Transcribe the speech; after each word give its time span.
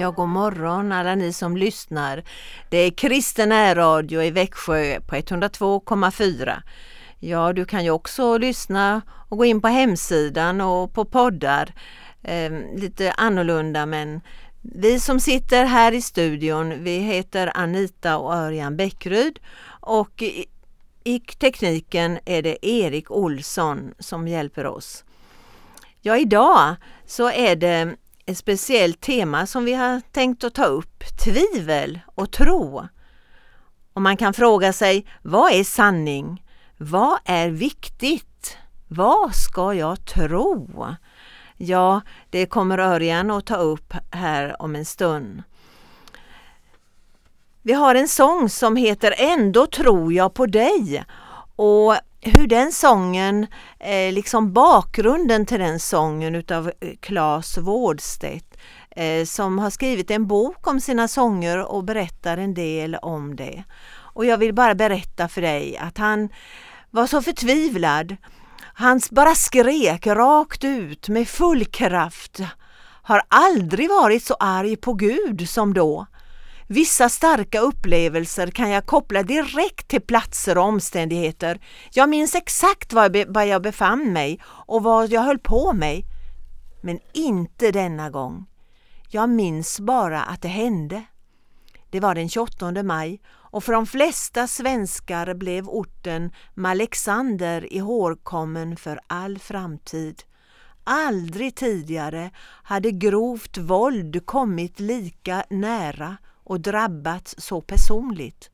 Ja, 0.00 0.10
god 0.10 0.28
morgon 0.28 0.92
alla 0.92 1.14
ni 1.14 1.32
som 1.32 1.56
lyssnar. 1.56 2.22
Det 2.68 2.78
är 2.78 2.90
Kristen 2.90 3.74
Radio 3.74 4.22
i 4.22 4.30
Växjö 4.30 5.00
på 5.00 5.14
102,4. 5.14 6.62
Ja, 7.18 7.52
du 7.52 7.64
kan 7.64 7.84
ju 7.84 7.90
också 7.90 8.38
lyssna 8.38 9.02
och 9.28 9.38
gå 9.38 9.44
in 9.44 9.60
på 9.60 9.68
hemsidan 9.68 10.60
och 10.60 10.94
på 10.94 11.04
poddar. 11.04 11.74
Eh, 12.22 12.52
lite 12.76 13.12
annorlunda 13.12 13.86
men 13.86 14.20
vi 14.60 15.00
som 15.00 15.20
sitter 15.20 15.64
här 15.64 15.92
i 15.92 16.02
studion, 16.02 16.84
vi 16.84 16.98
heter 16.98 17.52
Anita 17.54 18.18
och 18.18 18.34
Örjan 18.34 18.76
Bäckryd 18.76 19.38
och 19.80 20.22
i, 20.22 20.46
i 21.04 21.20
tekniken 21.20 22.18
är 22.24 22.42
det 22.42 22.66
Erik 22.66 23.10
Olsson 23.10 23.94
som 23.98 24.28
hjälper 24.28 24.66
oss. 24.66 25.04
Ja, 26.00 26.16
idag 26.16 26.76
så 27.06 27.30
är 27.30 27.56
det 27.56 27.96
ett 28.30 28.38
speciellt 28.38 29.00
tema 29.00 29.46
som 29.46 29.64
vi 29.64 29.74
har 29.74 30.00
tänkt 30.12 30.44
att 30.44 30.54
ta 30.54 30.64
upp, 30.64 31.04
tvivel 31.24 32.00
och 32.14 32.30
tro. 32.30 32.88
Och 33.92 34.02
man 34.02 34.16
kan 34.16 34.34
fråga 34.34 34.72
sig, 34.72 35.06
vad 35.22 35.52
är 35.52 35.64
sanning? 35.64 36.44
Vad 36.76 37.18
är 37.24 37.48
viktigt? 37.48 38.56
Vad 38.88 39.34
ska 39.34 39.74
jag 39.74 40.04
tro? 40.04 40.86
Ja, 41.56 42.00
det 42.30 42.46
kommer 42.46 42.78
Örjan 42.78 43.30
att 43.30 43.46
ta 43.46 43.56
upp 43.56 43.94
här 44.10 44.62
om 44.62 44.76
en 44.76 44.84
stund. 44.84 45.42
Vi 47.62 47.72
har 47.72 47.94
en 47.94 48.08
sång 48.08 48.48
som 48.48 48.76
heter 48.76 49.14
Ändå 49.18 49.66
tror 49.66 50.12
jag 50.12 50.34
på 50.34 50.46
dig 50.46 51.04
och 51.56 51.94
hur 52.20 52.46
den 52.46 52.72
sången, 52.72 53.46
eh, 53.78 54.12
liksom 54.12 54.52
bakgrunden 54.52 55.46
till 55.46 55.60
den 55.60 55.80
sången 55.80 56.34
utav 56.34 56.72
eh, 56.80 56.90
Claes 57.00 57.58
Wårdstedt 57.58 58.56
eh, 58.90 59.24
som 59.24 59.58
har 59.58 59.70
skrivit 59.70 60.10
en 60.10 60.26
bok 60.26 60.66
om 60.66 60.80
sina 60.80 61.08
sånger 61.08 61.58
och 61.58 61.84
berättar 61.84 62.36
en 62.36 62.54
del 62.54 62.94
om 62.94 63.36
det. 63.36 63.64
Och 63.90 64.24
jag 64.24 64.38
vill 64.38 64.54
bara 64.54 64.74
berätta 64.74 65.28
för 65.28 65.40
dig 65.40 65.76
att 65.76 65.98
han 65.98 66.28
var 66.90 67.06
så 67.06 67.22
förtvivlad. 67.22 68.16
Han 68.74 69.00
bara 69.10 69.34
skrek 69.34 70.06
rakt 70.06 70.64
ut 70.64 71.08
med 71.08 71.28
full 71.28 71.64
kraft. 71.64 72.40
Har 73.02 73.22
aldrig 73.28 73.88
varit 73.88 74.24
så 74.24 74.34
arg 74.40 74.76
på 74.76 74.92
Gud 74.94 75.48
som 75.48 75.74
då. 75.74 76.06
Vissa 76.72 77.08
starka 77.08 77.60
upplevelser 77.60 78.46
kan 78.46 78.70
jag 78.70 78.86
koppla 78.86 79.22
direkt 79.22 79.88
till 79.88 80.00
platser 80.00 80.58
och 80.58 80.64
omständigheter. 80.64 81.60
Jag 81.92 82.08
minns 82.08 82.34
exakt 82.34 82.92
var 82.92 83.42
jag 83.44 83.62
befann 83.62 84.12
mig 84.12 84.40
och 84.46 84.82
vad 84.82 85.10
jag 85.10 85.20
höll 85.20 85.38
på 85.38 85.72
med. 85.72 86.02
Men 86.82 86.98
inte 87.12 87.70
denna 87.72 88.10
gång. 88.10 88.46
Jag 89.08 89.28
minns 89.28 89.80
bara 89.80 90.22
att 90.22 90.42
det 90.42 90.48
hände. 90.48 91.04
Det 91.90 92.00
var 92.00 92.14
den 92.14 92.28
28 92.28 92.82
maj 92.82 93.20
och 93.26 93.64
för 93.64 93.72
de 93.72 93.86
flesta 93.86 94.46
svenskar 94.46 95.34
blev 95.34 95.68
orten 95.68 96.32
Malexander 96.54 97.72
ihågkommen 97.72 98.76
för 98.76 99.00
all 99.06 99.38
framtid. 99.38 100.22
Aldrig 100.84 101.54
tidigare 101.54 102.30
hade 102.62 102.90
grovt 102.90 103.58
våld 103.58 104.26
kommit 104.26 104.80
lika 104.80 105.44
nära 105.50 106.16
och 106.50 106.60
drabbats 106.60 107.34
så 107.38 107.60
personligt. 107.60 108.50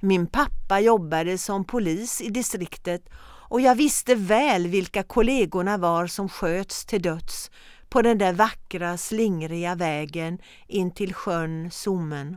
Min 0.00 0.26
pappa 0.26 0.80
jobbade 0.80 1.38
som 1.38 1.64
polis 1.64 2.20
i 2.20 2.28
distriktet 2.28 3.08
och 3.48 3.60
jag 3.60 3.74
visste 3.74 4.14
väl 4.14 4.66
vilka 4.66 5.02
kollegorna 5.02 5.78
var 5.78 6.06
som 6.06 6.28
sköts 6.28 6.84
till 6.84 7.02
döds 7.02 7.50
på 7.88 8.02
den 8.02 8.18
där 8.18 8.32
vackra 8.32 8.96
slingriga 8.96 9.74
vägen 9.74 10.38
in 10.66 10.94
till 10.94 11.14
sjön 11.14 11.70
Sommen. 11.70 12.36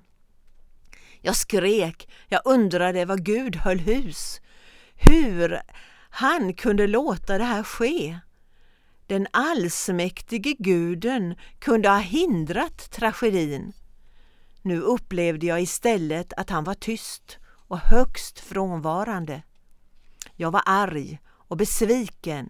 Jag 1.22 1.36
skrek, 1.36 2.10
jag 2.28 2.42
undrade 2.46 3.06
vad 3.06 3.26
Gud 3.26 3.56
höll 3.56 3.80
hus. 3.80 4.42
Hur 4.96 5.62
han 6.10 6.54
kunde 6.54 6.88
låta 6.88 7.38
det 7.38 7.44
här 7.44 7.64
ske. 7.64 8.20
Den 9.08 9.28
allsmäktige 9.32 10.56
guden 10.60 11.36
kunde 11.60 11.90
ha 11.90 12.00
hindrat 12.00 12.92
tragedin. 12.92 13.74
Nu 14.62 14.82
upplevde 14.82 15.46
jag 15.46 15.62
istället 15.62 16.34
att 16.34 16.50
han 16.50 16.64
var 16.64 16.74
tyst 16.74 17.38
och 17.68 17.80
högst 17.80 18.40
frånvarande. 18.40 19.44
Jag 20.36 20.52
var 20.52 20.64
arg 20.66 21.20
och 21.30 21.58
besviken, 21.58 22.50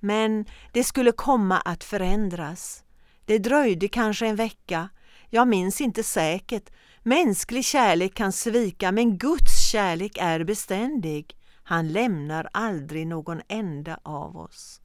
men 0.00 0.46
det 0.72 0.84
skulle 0.84 1.12
komma 1.12 1.58
att 1.58 1.84
förändras. 1.84 2.84
Det 3.24 3.38
dröjde 3.38 3.88
kanske 3.88 4.26
en 4.26 4.36
vecka, 4.36 4.88
jag 5.30 5.48
minns 5.48 5.80
inte 5.80 6.02
säkert. 6.02 6.70
Mänsklig 7.02 7.64
kärlek 7.64 8.14
kan 8.14 8.32
svika, 8.32 8.92
men 8.92 9.18
Guds 9.18 9.70
kärlek 9.70 10.18
är 10.20 10.44
beständig. 10.44 11.36
Han 11.62 11.88
lämnar 11.92 12.48
aldrig 12.52 13.06
någon 13.06 13.40
enda 13.48 14.00
av 14.02 14.36
oss. 14.36 14.80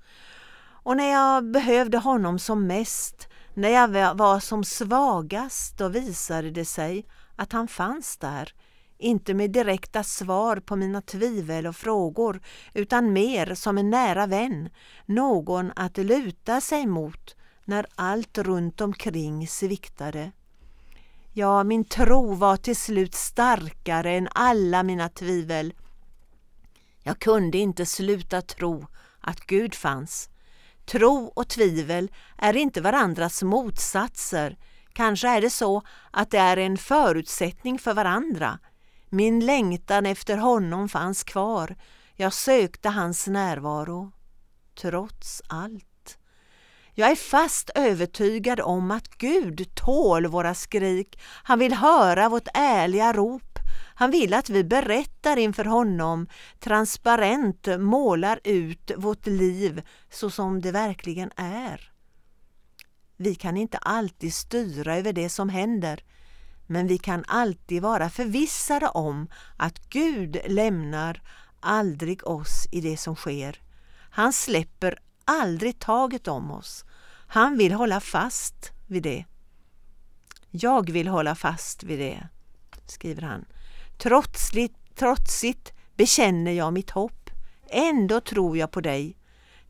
Och 0.84 0.98
när 0.98 1.12
jag 1.12 1.52
behövde 1.52 1.98
honom 1.98 2.40
som 2.40 2.68
mest 2.68 3.28
när 3.54 3.70
jag 3.70 4.16
var 4.16 4.40
som 4.40 4.64
svagast 4.64 5.78
då 5.78 5.88
visade 5.88 6.52
det 6.52 6.66
sig 6.66 7.06
att 7.36 7.52
han 7.52 7.68
fanns 7.68 8.18
där, 8.18 8.54
inte 8.98 9.34
med 9.34 9.52
direkta 9.52 10.04
svar 10.04 10.58
på 10.58 10.76
mina 10.76 11.02
tvivel 11.02 11.68
och 11.68 11.76
frågor 11.76 12.42
utan 12.74 13.14
mer 13.14 13.56
som 13.56 13.78
en 13.78 13.90
nära 13.90 14.28
vän, 14.28 14.70
någon 15.06 15.72
att 15.76 15.98
luta 15.98 16.62
sig 16.62 16.86
mot 16.86 17.36
när 17.66 17.86
allt 17.96 18.38
runt 18.38 18.82
omkring 18.82 19.48
sviktade. 19.48 20.32
Ja, 21.34 21.64
min 21.64 21.86
tro 21.86 22.34
var 22.34 22.58
till 22.58 22.76
slut 22.76 23.14
starkare 23.14 24.12
än 24.12 24.28
alla 24.32 24.84
mina 24.84 25.10
tvivel. 25.10 25.74
Jag 27.04 27.20
kunde 27.20 27.58
inte 27.58 27.86
sluta 27.86 28.42
tro 28.42 28.88
att 29.22 29.40
Gud 29.40 29.76
fanns. 29.76 30.30
Tro 30.86 31.32
och 31.36 31.48
tvivel 31.48 32.12
är 32.38 32.56
inte 32.56 32.82
varandras 32.82 33.44
motsatser. 33.44 34.58
Kanske 34.94 35.28
är 35.28 35.42
det 35.42 35.50
så 35.50 35.82
att 36.12 36.32
det 36.32 36.38
är 36.38 36.58
en 36.58 36.78
förutsättning 36.78 37.80
för 37.80 37.94
varandra. 37.94 38.60
Min 39.10 39.46
längtan 39.46 40.06
efter 40.06 40.38
honom 40.38 40.90
fanns 40.90 41.24
kvar. 41.24 41.76
Jag 42.16 42.34
sökte 42.34 42.90
hans 42.90 43.28
närvaro. 43.28 44.12
Trots 44.82 45.42
allt. 45.48 46.18
Jag 46.94 47.12
är 47.12 47.16
fast 47.16 47.70
övertygad 47.76 48.60
om 48.60 48.92
att 48.92 49.10
Gud 49.10 49.76
tål 49.76 50.28
våra 50.28 50.54
skrik. 50.54 51.20
Han 51.44 51.60
vill 51.60 51.74
höra 51.74 52.30
vårt 52.30 52.48
ärliga 52.54 53.14
rop 53.14 53.53
han 53.96 54.12
vill 54.12 54.34
att 54.34 54.50
vi 54.50 54.64
berättar 54.64 55.38
inför 55.38 55.66
honom, 55.66 56.28
transparent 56.60 57.68
målar 57.80 58.40
ut 58.44 58.92
vårt 58.98 59.28
liv 59.28 59.82
så 60.10 60.30
som 60.30 60.62
det 60.62 60.72
verkligen 60.72 61.32
är. 61.36 61.92
Vi 63.18 63.36
kan 63.36 63.58
inte 63.58 63.78
alltid 63.78 64.34
styra 64.34 64.98
över 64.98 65.14
det 65.14 65.30
som 65.30 65.50
händer, 65.50 66.04
men 66.68 66.88
vi 66.88 66.98
kan 66.98 67.24
alltid 67.28 67.82
vara 67.82 68.10
förvissade 68.10 68.88
om 68.88 69.28
att 69.58 69.90
Gud 69.90 70.38
lämnar 70.48 71.22
aldrig 71.60 72.28
oss 72.28 72.68
i 72.72 72.82
det 72.82 72.98
som 72.98 73.16
sker. 73.16 73.62
Han 74.10 74.34
släpper 74.34 75.00
aldrig 75.26 75.80
taget 75.80 76.28
om 76.28 76.52
oss. 76.52 76.86
Han 77.28 77.58
vill 77.58 77.74
hålla 77.74 78.00
fast 78.00 78.72
vid 78.88 79.04
det. 79.04 79.26
Jag 80.52 80.90
vill 80.90 81.08
hålla 81.08 81.36
fast 81.36 81.84
vid 81.84 82.00
det, 82.00 82.28
skriver 82.86 83.22
han. 83.22 83.46
Trotsligt, 84.04 84.96
trotsigt 84.96 85.74
bekänner 85.98 86.52
jag 86.52 86.74
mitt 86.74 86.90
hopp. 86.90 87.30
Ändå 87.70 88.22
tror 88.22 88.58
jag 88.58 88.72
på 88.72 88.82
dig. 88.82 89.18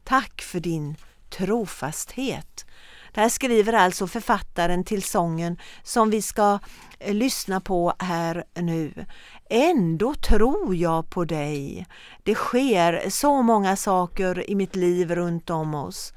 Tack 0.04 0.42
för 0.42 0.60
din 0.60 0.96
trofasthet. 1.30 2.66
Det 3.14 3.22
här 3.22 3.30
skriver 3.30 3.74
alltså 3.74 4.08
författaren 4.08 4.84
till 4.84 5.04
sången 5.04 5.58
som 5.84 6.10
vi 6.10 6.22
ska 6.22 6.60
eh, 7.00 7.14
lyssna 7.14 7.60
på 7.60 7.94
här 8.00 8.44
nu. 8.56 9.06
Ändå 9.50 10.14
tror 10.14 10.76
jag 10.76 11.10
på 11.10 11.26
dig. 11.26 11.88
Det 12.24 12.36
sker 12.36 13.10
så 13.10 13.42
många 13.42 13.76
saker 13.76 14.50
i 14.50 14.56
mitt 14.56 14.76
liv 14.76 15.16
runt 15.16 15.50
om 15.50 15.76
oss. 15.76 16.14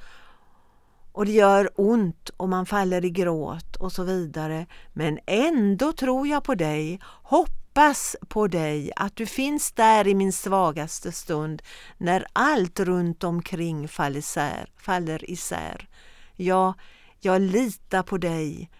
Och 1.12 1.26
det 1.26 1.32
gör 1.32 1.70
ont 1.74 2.28
och 2.36 2.48
man 2.48 2.66
faller 2.66 3.04
i 3.04 3.10
gråt 3.10 3.76
och 3.76 3.92
så 3.92 4.02
vidare. 4.02 4.66
Men 4.92 5.18
ändå 5.26 5.92
tror 5.92 6.26
jag 6.26 6.44
på 6.44 6.54
dig. 6.54 7.00
Hopp 7.22 7.65
hoppas 7.76 8.16
på 8.28 8.46
dig, 8.46 8.92
att 8.96 9.16
du 9.16 9.26
finns 9.26 9.72
där 9.72 10.06
i 10.06 10.14
min 10.14 10.32
svagaste 10.32 11.12
stund 11.12 11.62
när 11.98 12.26
allt 12.32 12.80
runt 12.80 13.24
omkring 13.24 13.88
faller 13.88 14.18
isär. 14.18 14.72
Faller 14.76 15.30
isär. 15.30 15.88
Ja, 16.36 16.74
jag 17.20 17.40
litar 17.40 18.02
på 18.02 18.18
dig. 18.18 18.70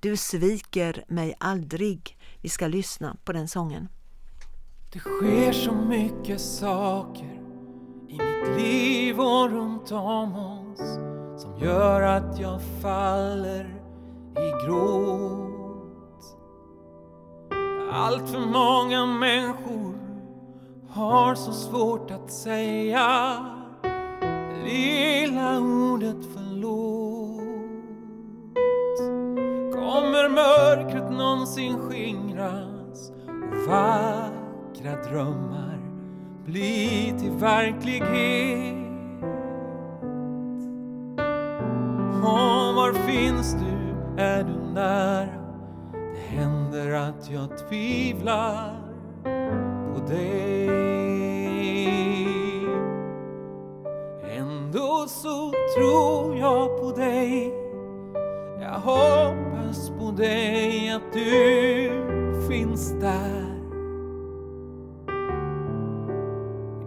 Du 0.00 0.16
sviker 0.16 1.04
mig 1.08 1.34
aldrig. 1.38 2.18
Vi 2.42 2.48
ska 2.48 2.66
lyssna 2.66 3.16
på 3.24 3.32
den 3.32 3.48
sången. 3.48 3.88
Det 4.92 4.98
sker 4.98 5.52
så 5.52 5.72
mycket 5.72 6.40
saker 6.40 7.40
i 8.08 8.18
mitt 8.18 8.56
liv 8.58 9.20
och 9.20 9.50
runt 9.50 9.92
om 9.92 10.34
oss 10.34 10.78
som 11.42 11.58
gör 11.58 12.02
att 12.02 12.40
jag 12.40 12.60
faller 12.82 13.82
i 14.36 14.66
gråt. 14.66 15.65
Allt 17.92 18.28
för 18.28 18.40
många 18.40 19.06
människor 19.06 19.94
har 20.88 21.34
så 21.34 21.52
svårt 21.52 22.10
att 22.10 22.30
säga 22.30 23.36
lilla 24.64 25.58
ordet 25.58 26.16
förlåt. 26.34 27.40
Kommer 29.74 30.28
mörkret 30.28 31.10
någonsin 31.10 31.78
skingras 31.78 33.10
och 33.26 33.68
vackra 33.68 35.02
drömmar 35.10 35.78
bli 36.44 37.14
till 37.18 37.30
verklighet? 37.30 38.76
Och 42.22 42.74
var 42.74 42.92
finns 42.92 43.54
du? 43.54 44.22
Är 44.22 44.44
du 44.44 44.72
nära? 44.74 45.45
Händer 46.76 46.92
att 46.92 47.30
jag 47.30 47.58
tvivlar 47.68 48.74
på 49.94 50.00
dig. 50.08 50.68
Ändå 54.38 55.06
så 55.08 55.52
tror 55.76 56.36
jag 56.36 56.80
på 56.80 56.90
dig. 56.96 57.54
Jag 58.60 58.78
hoppas 58.80 59.90
på 59.98 60.10
dig, 60.10 60.90
att 60.90 61.12
du 61.12 61.90
finns 62.48 62.92
där. 63.00 63.46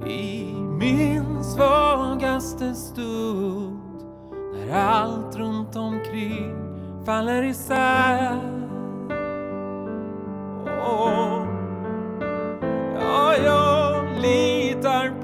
I 0.07 0.53
min 0.79 1.43
svagaste 1.43 2.75
stund 2.75 4.03
när 4.53 4.75
allt 4.75 5.35
runt 5.35 5.75
omkring 5.75 6.55
faller 7.05 7.43
isär. 7.43 8.58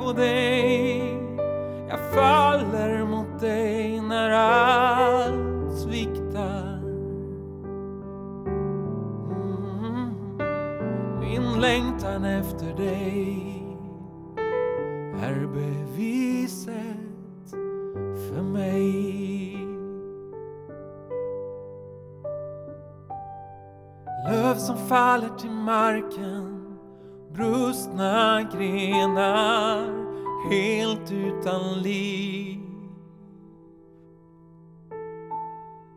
På 0.06 0.13
dig. 0.13 0.98
Jag 1.90 2.00
faller 2.13 3.06
mot 3.06 3.40
dig 3.40 4.02
när 4.02 4.31
allt 4.31 5.78
sviktar. 5.78 6.80
Mm. 9.78 10.13
Min 11.19 11.62
längtan 11.62 12.25
efter 12.25 12.74
dig 12.74 13.63
är 15.24 15.48
beviset 15.48 16.75
för 18.30 18.42
mig. 18.42 19.58
Löv 24.30 24.56
som 24.56 24.78
faller 24.78 25.30
till 25.38 25.51
marken, 25.51 26.65
brustna 27.36 28.44
grenar 28.54 29.88
helt 30.50 31.12
utan 31.12 31.82
liv. 31.82 32.60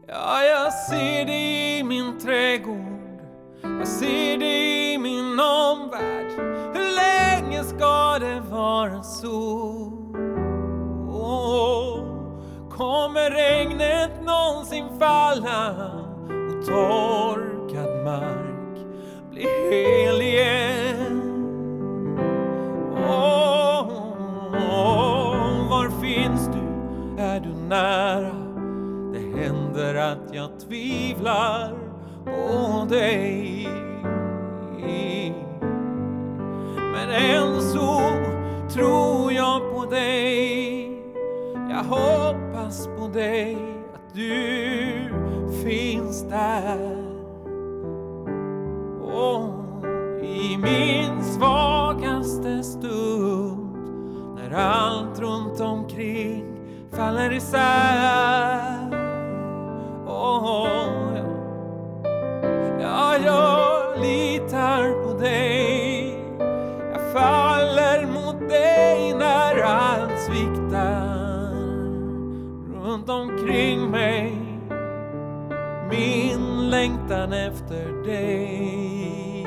Ja, 0.09 0.43
jag 0.43 0.73
ser 0.73 1.27
det 1.27 1.79
i 1.79 1.85
min 1.85 2.19
trädgård, 2.19 3.21
jag 3.63 3.89
ser 3.89 4.39
det 4.39 4.93
i 4.93 4.99
min 4.99 5.41
omvärld. 5.41 6.33
Hur 6.75 6.95
länge 6.95 7.65
ska 7.65 8.19
det 8.19 8.41
vara 8.51 9.03
så? 9.03 9.99
Kommer 12.71 13.31
regnet 13.31 14.11
någonsin 14.25 14.85
falla 14.99 15.75
och 16.21 16.67
torkad 16.67 18.05
mark 18.05 18.79
bli 19.31 19.43
hel 19.71 20.23
igen? 20.23 20.78
Nära? 27.69 28.35
Det 29.13 29.41
händer 29.41 29.95
att 29.95 30.35
jag 30.35 30.61
tvivlar 30.61 31.75
på 32.25 32.87
dig. 32.95 33.69
Men 36.93 37.11
än 37.11 37.61
så 37.61 38.01
tror 38.69 39.33
jag 39.33 39.75
på 39.75 39.85
dig. 39.85 41.03
Jag 41.71 41.85
hoppas 41.85 42.89
på 42.99 43.09
dig, 43.09 43.57
att 43.95 44.15
du 44.15 45.13
finns 45.65 46.23
där. 46.23 47.05
Och 49.03 49.55
i 50.25 50.57
min 50.59 51.25
svagaste 51.25 52.63
stund, 52.63 53.77
när 54.37 54.51
allt 54.57 55.21
runt 55.21 55.61
omkring 55.61 56.48
faller 56.99 57.33
isär. 57.33 58.91
Oh, 60.07 61.17
ja, 62.81 63.17
jag 63.25 64.01
litar 64.01 65.05
på 65.05 65.19
dig. 65.19 66.15
Jag 66.93 67.13
faller 67.13 68.07
mot 68.07 68.49
dig 68.49 69.15
när 69.15 69.63
allt 69.63 70.21
sviktar 70.21 71.55
runt 72.85 73.09
omkring 73.09 73.91
mig. 73.91 74.33
Min 75.91 76.71
längtan 76.71 77.33
efter 77.33 78.03
dig 78.05 79.47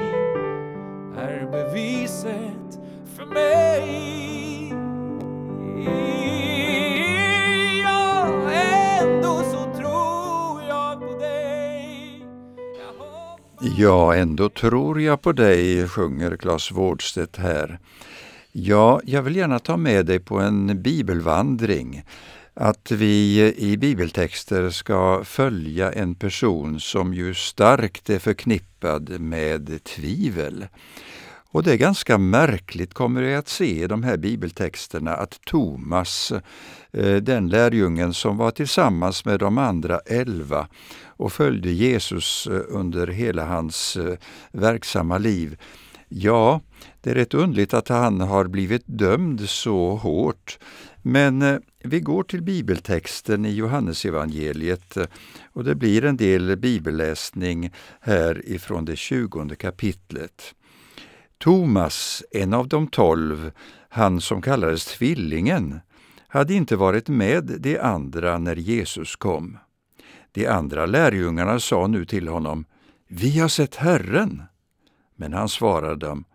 är 1.18 1.52
beviset 1.52 2.80
för 3.16 3.26
mig. 3.26 4.22
Ja, 13.78 14.16
ändå 14.16 14.50
tror 14.50 15.02
jag 15.02 15.22
på 15.22 15.32
dig, 15.32 15.88
sjunger 15.88 16.38
Claes 16.38 16.72
Wårdstedt 16.72 17.38
här. 17.38 17.80
Ja, 18.52 19.02
jag 19.06 19.22
vill 19.22 19.36
gärna 19.36 19.60
ta 19.60 19.78
med 19.78 20.06
dig 20.06 20.20
på 20.20 20.40
en 20.40 20.82
bibelvandring. 20.82 22.04
Att 22.54 22.92
vi 22.92 23.54
i 23.58 23.78
bibeltexter 23.78 24.70
ska 24.70 25.24
följa 25.24 25.92
en 25.92 26.16
person 26.16 26.80
som 26.80 27.14
ju 27.14 27.34
starkt 27.34 28.10
är 28.10 28.20
förknippad 28.20 29.20
med 29.20 29.84
tvivel. 29.84 30.66
Och 31.54 31.64
det 31.64 31.72
är 31.72 31.78
ganska 31.78 32.18
märkligt, 32.18 32.94
kommer 32.94 33.22
vi 33.22 33.36
att 33.36 33.50
se 33.50 33.84
i 33.84 33.88
de 33.88 34.04
här 34.04 34.18
bibeltexterna, 34.18 35.16
att 35.16 35.42
Thomas, 35.46 36.32
eh, 36.92 37.16
den 37.16 37.50
lärjungen 37.50 38.14
som 38.14 38.38
var 38.38 38.52
tillsammans 38.52 39.26
med 39.26 39.40
de 39.40 39.58
andra 39.58 40.00
elva 40.00 40.68
och 41.22 41.34
följde 41.34 41.72
Jesus 41.72 42.48
eh, 42.48 42.62
under 42.68 43.08
hela 43.08 43.46
hans 43.46 43.98
eh, 43.98 44.18
verksamma 44.52 45.18
liv, 45.18 45.58
ja, 46.10 46.62
det 47.02 47.10
är 47.10 47.16
rätt 47.16 47.34
undligt 47.34 47.74
att 47.74 47.88
han 47.88 48.22
har 48.22 48.46
blivit 48.46 48.84
dömd 48.86 49.50
så 49.50 49.96
hårt. 49.96 50.60
Men 51.02 51.42
eh, 51.42 51.58
vi 51.84 52.00
går 52.00 52.24
till 52.24 52.42
bibeltexten 52.42 53.46
i 53.46 53.52
Johannesevangeliet 53.52 54.98
och 55.54 55.64
det 55.64 55.76
blir 55.76 56.06
en 56.06 56.18
del 56.18 56.58
bibelläsning 56.58 57.72
här 58.02 58.50
ifrån 58.50 58.86
det 58.86 58.96
tjugonde 58.96 59.56
kapitlet. 59.56 60.56
Thomas, 61.38 62.24
en 62.32 62.54
av 62.54 62.68
de 62.68 62.88
tolv, 62.88 63.52
han 63.90 64.22
som 64.22 64.42
kallades 64.42 64.86
Tvillingen, 64.86 65.80
hade 66.28 66.54
inte 66.54 66.76
varit 66.76 67.08
med 67.08 67.44
de 67.60 67.80
andra 67.80 68.38
när 68.38 68.56
Jesus 68.56 69.16
kom. 69.16 69.58
De 70.32 70.48
andra 70.48 70.86
lärjungarna 70.86 71.60
sa 71.60 71.88
nu 71.88 72.06
till 72.06 72.28
honom, 72.28 72.66
Vi 73.08 73.40
har 73.40 73.48
sett 73.48 73.76
Herren. 73.76 74.44
Men 75.16 75.34
han 75.34 75.50
svarade 75.50 75.96
dem, 75.96 76.26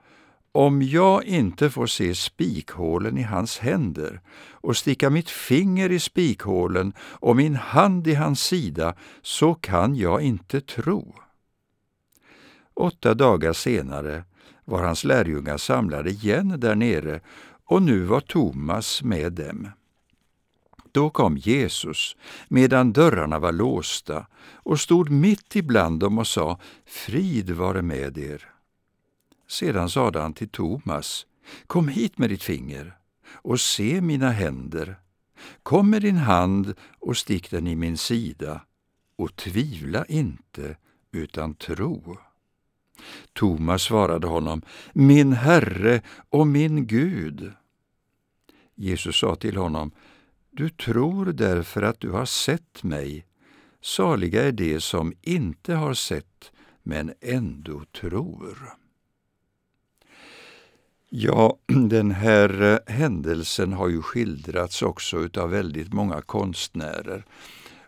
om 0.52 0.82
jag 0.82 1.24
inte 1.24 1.70
får 1.70 1.86
se 1.86 2.14
spikhålen 2.14 3.18
i 3.18 3.22
hans 3.22 3.58
händer 3.58 4.20
och 4.50 4.76
sticka 4.76 5.10
mitt 5.10 5.30
finger 5.30 5.92
i 5.92 6.00
spikhålen 6.00 6.92
och 7.00 7.36
min 7.36 7.56
hand 7.56 8.06
i 8.06 8.14
hans 8.14 8.42
sida, 8.42 8.94
så 9.22 9.54
kan 9.54 9.96
jag 9.96 10.22
inte 10.22 10.60
tro. 10.60 11.14
Åtta 12.74 13.14
dagar 13.14 13.52
senare 13.52 14.24
var 14.64 14.82
hans 14.82 15.04
lärjungar 15.04 15.56
samlade 15.56 16.10
igen 16.10 16.60
där 16.60 16.74
nere 16.74 17.20
och 17.64 17.82
nu 17.82 18.00
var 18.00 18.20
Thomas 18.20 19.02
med 19.02 19.32
dem. 19.32 19.68
Då 20.96 21.10
kom 21.10 21.36
Jesus 21.36 22.16
medan 22.48 22.92
dörrarna 22.92 23.38
var 23.38 23.52
låsta 23.52 24.26
och 24.52 24.80
stod 24.80 25.10
mitt 25.10 25.56
ibland 25.56 26.00
dem 26.00 26.18
och 26.18 26.26
sa 26.26 26.60
Frid 26.86 27.50
vare 27.50 27.82
med 27.82 28.18
er. 28.18 28.50
Sedan 29.48 29.90
sade 29.90 30.20
han 30.20 30.32
till 30.32 30.48
Thomas 30.48 31.26
Kom 31.66 31.88
hit 31.88 32.18
med 32.18 32.30
ditt 32.30 32.42
finger 32.42 32.98
och 33.32 33.60
se 33.60 34.00
mina 34.00 34.30
händer. 34.30 34.96
Kom 35.62 35.90
med 35.90 36.02
din 36.02 36.16
hand 36.16 36.74
och 36.98 37.16
stick 37.16 37.50
den 37.50 37.66
i 37.66 37.76
min 37.76 37.96
sida 37.96 38.60
och 39.16 39.36
tvivla 39.36 40.04
inte, 40.04 40.76
utan 41.12 41.54
tro. 41.54 42.18
Thomas 43.32 43.82
svarade 43.82 44.26
honom, 44.26 44.62
Min 44.92 45.32
Herre 45.32 46.02
och 46.30 46.46
min 46.46 46.86
Gud. 46.86 47.52
Jesus 48.74 49.16
sa 49.18 49.34
till 49.34 49.56
honom, 49.56 49.90
du 50.56 50.68
tror 50.68 51.24
därför 51.24 51.82
att 51.82 52.00
du 52.00 52.10
har 52.10 52.24
sett 52.24 52.82
mig. 52.82 53.26
Saliga 53.80 54.44
är 54.44 54.52
de 54.52 54.80
som 54.80 55.12
inte 55.22 55.74
har 55.74 55.94
sett, 55.94 56.52
men 56.82 57.12
ändå 57.20 57.84
tror. 58.00 58.58
Ja, 61.08 61.58
den 61.66 62.10
här 62.10 62.62
eh, 62.62 62.94
händelsen 62.94 63.72
har 63.72 63.88
ju 63.88 64.02
skildrats 64.02 64.82
också 64.82 65.18
utav 65.18 65.50
väldigt 65.50 65.92
många 65.92 66.22
konstnärer. 66.22 67.24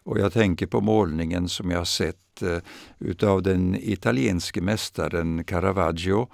Och 0.02 0.18
jag 0.18 0.32
tänker 0.32 0.66
på 0.66 0.80
målningen 0.80 1.48
som 1.48 1.70
jag 1.70 1.87
sett 1.87 2.42
eh, 2.42 2.58
utav 2.98 3.42
den 3.42 3.76
italienske 3.80 4.60
mästaren 4.60 5.44
Caravaggio. 5.44 6.28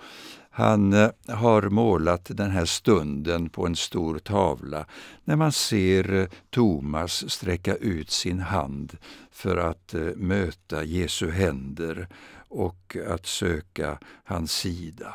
Han 0.57 0.93
eh, 0.93 1.11
har 1.29 1.63
målat 1.63 2.31
den 2.37 2.51
här 2.51 2.65
stunden 2.65 3.49
på 3.49 3.67
en 3.67 3.77
stor 3.77 4.19
tavla 4.19 4.87
när 5.25 5.37
man 5.37 5.53
ser 5.53 6.15
eh, 6.15 6.27
Thomas 6.51 7.31
sträcka 7.31 7.77
ut 7.77 8.11
sin 8.11 8.41
hand 8.41 8.97
för 9.31 9.57
att 9.57 9.95
eh, 9.95 10.01
möta 10.17 10.85
Jesu 10.85 11.31
händer 11.31 12.09
och 12.49 12.97
att 13.09 13.27
söka 13.27 13.99
hans 14.25 14.53
sida. 14.53 15.15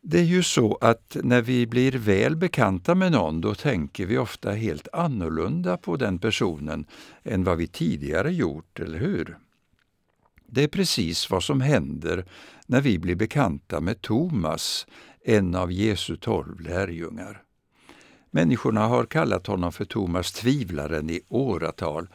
Det 0.00 0.18
är 0.18 0.24
ju 0.24 0.42
så 0.42 0.78
att 0.80 1.16
när 1.22 1.42
vi 1.42 1.66
blir 1.66 1.92
väl 1.92 2.36
bekanta 2.36 2.94
med 2.94 3.12
någon, 3.12 3.40
då 3.40 3.54
tänker 3.54 4.06
vi 4.06 4.18
ofta 4.18 4.50
helt 4.50 4.88
annorlunda 4.92 5.76
på 5.76 5.96
den 5.96 6.18
personen 6.18 6.86
än 7.22 7.44
vad 7.44 7.58
vi 7.58 7.66
tidigare 7.66 8.32
gjort, 8.32 8.80
eller 8.80 8.98
hur? 8.98 9.36
Det 10.48 10.62
är 10.62 10.68
precis 10.68 11.30
vad 11.30 11.42
som 11.42 11.60
händer 11.60 12.24
när 12.66 12.80
vi 12.80 12.98
blir 12.98 13.14
bekanta 13.14 13.80
med 13.80 14.00
Thomas, 14.02 14.86
en 15.24 15.54
av 15.54 15.72
Jesu 15.72 16.16
tolv 16.16 16.60
lärjungar. 16.60 17.42
Människorna 18.30 18.86
har 18.86 19.04
kallat 19.04 19.46
honom 19.46 19.72
för 19.72 19.84
Thomas 19.84 20.32
tvivlaren 20.32 21.10
i 21.10 21.20
åratal. 21.28 22.08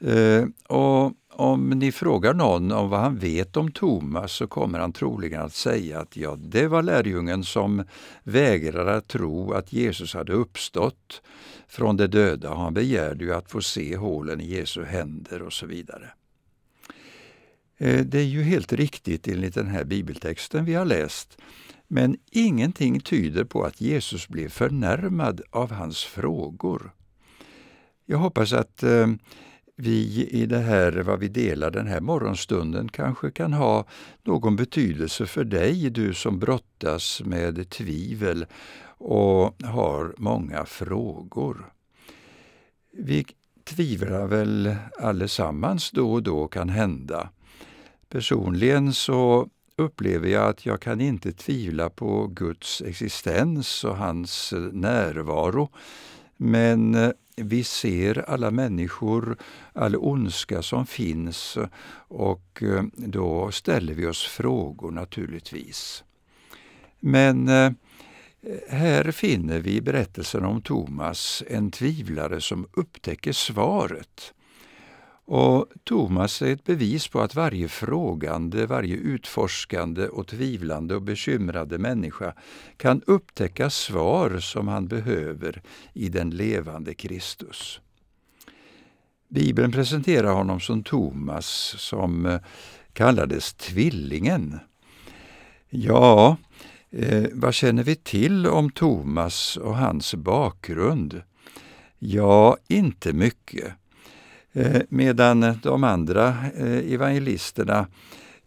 Eh, 0.00 0.44
och 0.68 1.12
om 1.32 1.70
ni 1.70 1.92
frågar 1.92 2.34
någon 2.34 2.72
om 2.72 2.88
vad 2.88 3.00
han 3.00 3.18
vet 3.18 3.56
om 3.56 3.72
Thomas 3.72 4.32
så 4.32 4.46
kommer 4.46 4.78
han 4.78 4.92
troligen 4.92 5.42
att 5.42 5.54
säga 5.54 6.00
att 6.00 6.16
ja, 6.16 6.36
det 6.36 6.66
var 6.66 6.82
lärjungen 6.82 7.44
som 7.44 7.84
vägrade 8.22 8.94
att 8.94 9.08
tro 9.08 9.52
att 9.52 9.72
Jesus 9.72 10.14
hade 10.14 10.32
uppstått 10.32 11.22
från 11.68 11.96
de 11.96 12.06
döda 12.06 12.54
han 12.54 12.74
begärde 12.74 13.24
ju 13.24 13.34
att 13.34 13.50
få 13.50 13.60
se 13.60 13.96
hålen 13.96 14.40
i 14.40 14.46
Jesu 14.46 14.84
händer 14.84 15.42
och 15.42 15.52
så 15.52 15.66
vidare. 15.66 16.10
Eh, 17.78 18.04
det 18.04 18.18
är 18.18 18.24
ju 18.24 18.42
helt 18.42 18.72
riktigt 18.72 19.28
enligt 19.28 19.54
den 19.54 19.66
här 19.66 19.84
bibeltexten 19.84 20.64
vi 20.64 20.74
har 20.74 20.84
läst, 20.84 21.38
men 21.88 22.16
ingenting 22.30 23.00
tyder 23.00 23.44
på 23.44 23.64
att 23.64 23.80
Jesus 23.80 24.28
blev 24.28 24.48
förnärmad 24.48 25.40
av 25.50 25.70
hans 25.70 26.04
frågor. 26.04 26.90
Jag 28.06 28.18
hoppas 28.18 28.52
att 28.52 28.82
eh, 28.82 29.06
vi 29.76 30.28
i 30.30 30.46
det 30.46 30.58
här, 30.58 30.92
vad 30.92 31.20
vi 31.20 31.28
delar 31.28 31.70
den 31.70 31.86
här 31.86 32.00
morgonstunden 32.00 32.88
kanske 32.88 33.30
kan 33.30 33.52
ha 33.52 33.86
någon 34.22 34.56
betydelse 34.56 35.26
för 35.26 35.44
dig, 35.44 35.90
du 35.90 36.14
som 36.14 36.38
brottas 36.38 37.22
med 37.24 37.70
tvivel 37.70 38.46
och 38.98 39.62
har 39.62 40.14
många 40.18 40.64
frågor. 40.64 41.72
Vi 42.92 43.26
tvivlar 43.64 44.26
väl 44.26 44.76
allesammans 44.98 45.90
då 45.90 46.12
och 46.12 46.22
då 46.22 46.48
kan 46.48 46.68
hända. 46.68 47.28
Personligen 48.08 48.94
så 48.94 49.48
upplever 49.76 50.28
jag 50.28 50.48
att 50.48 50.66
jag 50.66 50.80
kan 50.80 51.00
inte 51.00 51.32
tvivla 51.32 51.90
på 51.90 52.26
Guds 52.26 52.82
existens 52.82 53.84
och 53.84 53.96
hans 53.96 54.52
eh, 54.52 54.58
närvaro. 54.60 55.68
Men 56.36 56.94
eh, 56.94 57.10
vi 57.36 57.64
ser 57.64 58.30
alla 58.30 58.50
människor, 58.50 59.36
all 59.72 59.96
ondska 59.96 60.62
som 60.62 60.86
finns 60.86 61.58
och 62.08 62.62
eh, 62.62 62.84
då 62.96 63.50
ställer 63.50 63.94
vi 63.94 64.06
oss 64.06 64.22
frågor 64.26 64.90
naturligtvis. 64.90 66.04
Men 67.00 67.48
här 68.68 69.10
finner 69.10 69.58
vi 69.58 69.76
i 69.76 69.80
berättelsen 69.80 70.44
om 70.44 70.62
Thomas 70.62 71.42
en 71.46 71.70
tvivlare 71.70 72.40
som 72.40 72.66
upptäcker 72.72 73.32
svaret. 73.32 74.34
Och 75.26 75.66
Thomas 75.84 76.42
är 76.42 76.52
ett 76.52 76.64
bevis 76.64 77.08
på 77.08 77.20
att 77.20 77.34
varje 77.34 77.68
frågande, 77.68 78.66
varje 78.66 78.96
utforskande 78.96 80.08
och 80.08 80.26
tvivlande 80.26 80.94
och 80.94 81.02
bekymrade 81.02 81.78
människa 81.78 82.34
kan 82.76 83.02
upptäcka 83.06 83.70
svar 83.70 84.38
som 84.38 84.68
han 84.68 84.86
behöver 84.86 85.62
i 85.92 86.08
den 86.08 86.30
levande 86.30 86.94
Kristus. 86.94 87.80
Bibeln 89.28 89.72
presenterar 89.72 90.32
honom 90.32 90.60
som 90.60 90.82
Thomas, 90.82 91.74
som 91.78 92.26
eh, 92.26 92.40
kallades 92.92 93.54
Tvillingen. 93.54 94.58
Ja, 95.68 96.36
eh, 96.90 97.24
vad 97.32 97.54
känner 97.54 97.82
vi 97.82 97.96
till 97.96 98.46
om 98.46 98.70
Thomas 98.70 99.56
och 99.56 99.76
hans 99.76 100.14
bakgrund? 100.14 101.22
Ja, 101.98 102.56
inte 102.68 103.12
mycket. 103.12 103.72
Eh, 104.56 104.82
medan 104.88 105.58
de 105.62 105.84
andra 105.84 106.34
eh, 106.56 106.92
evangelisterna, 106.92 107.86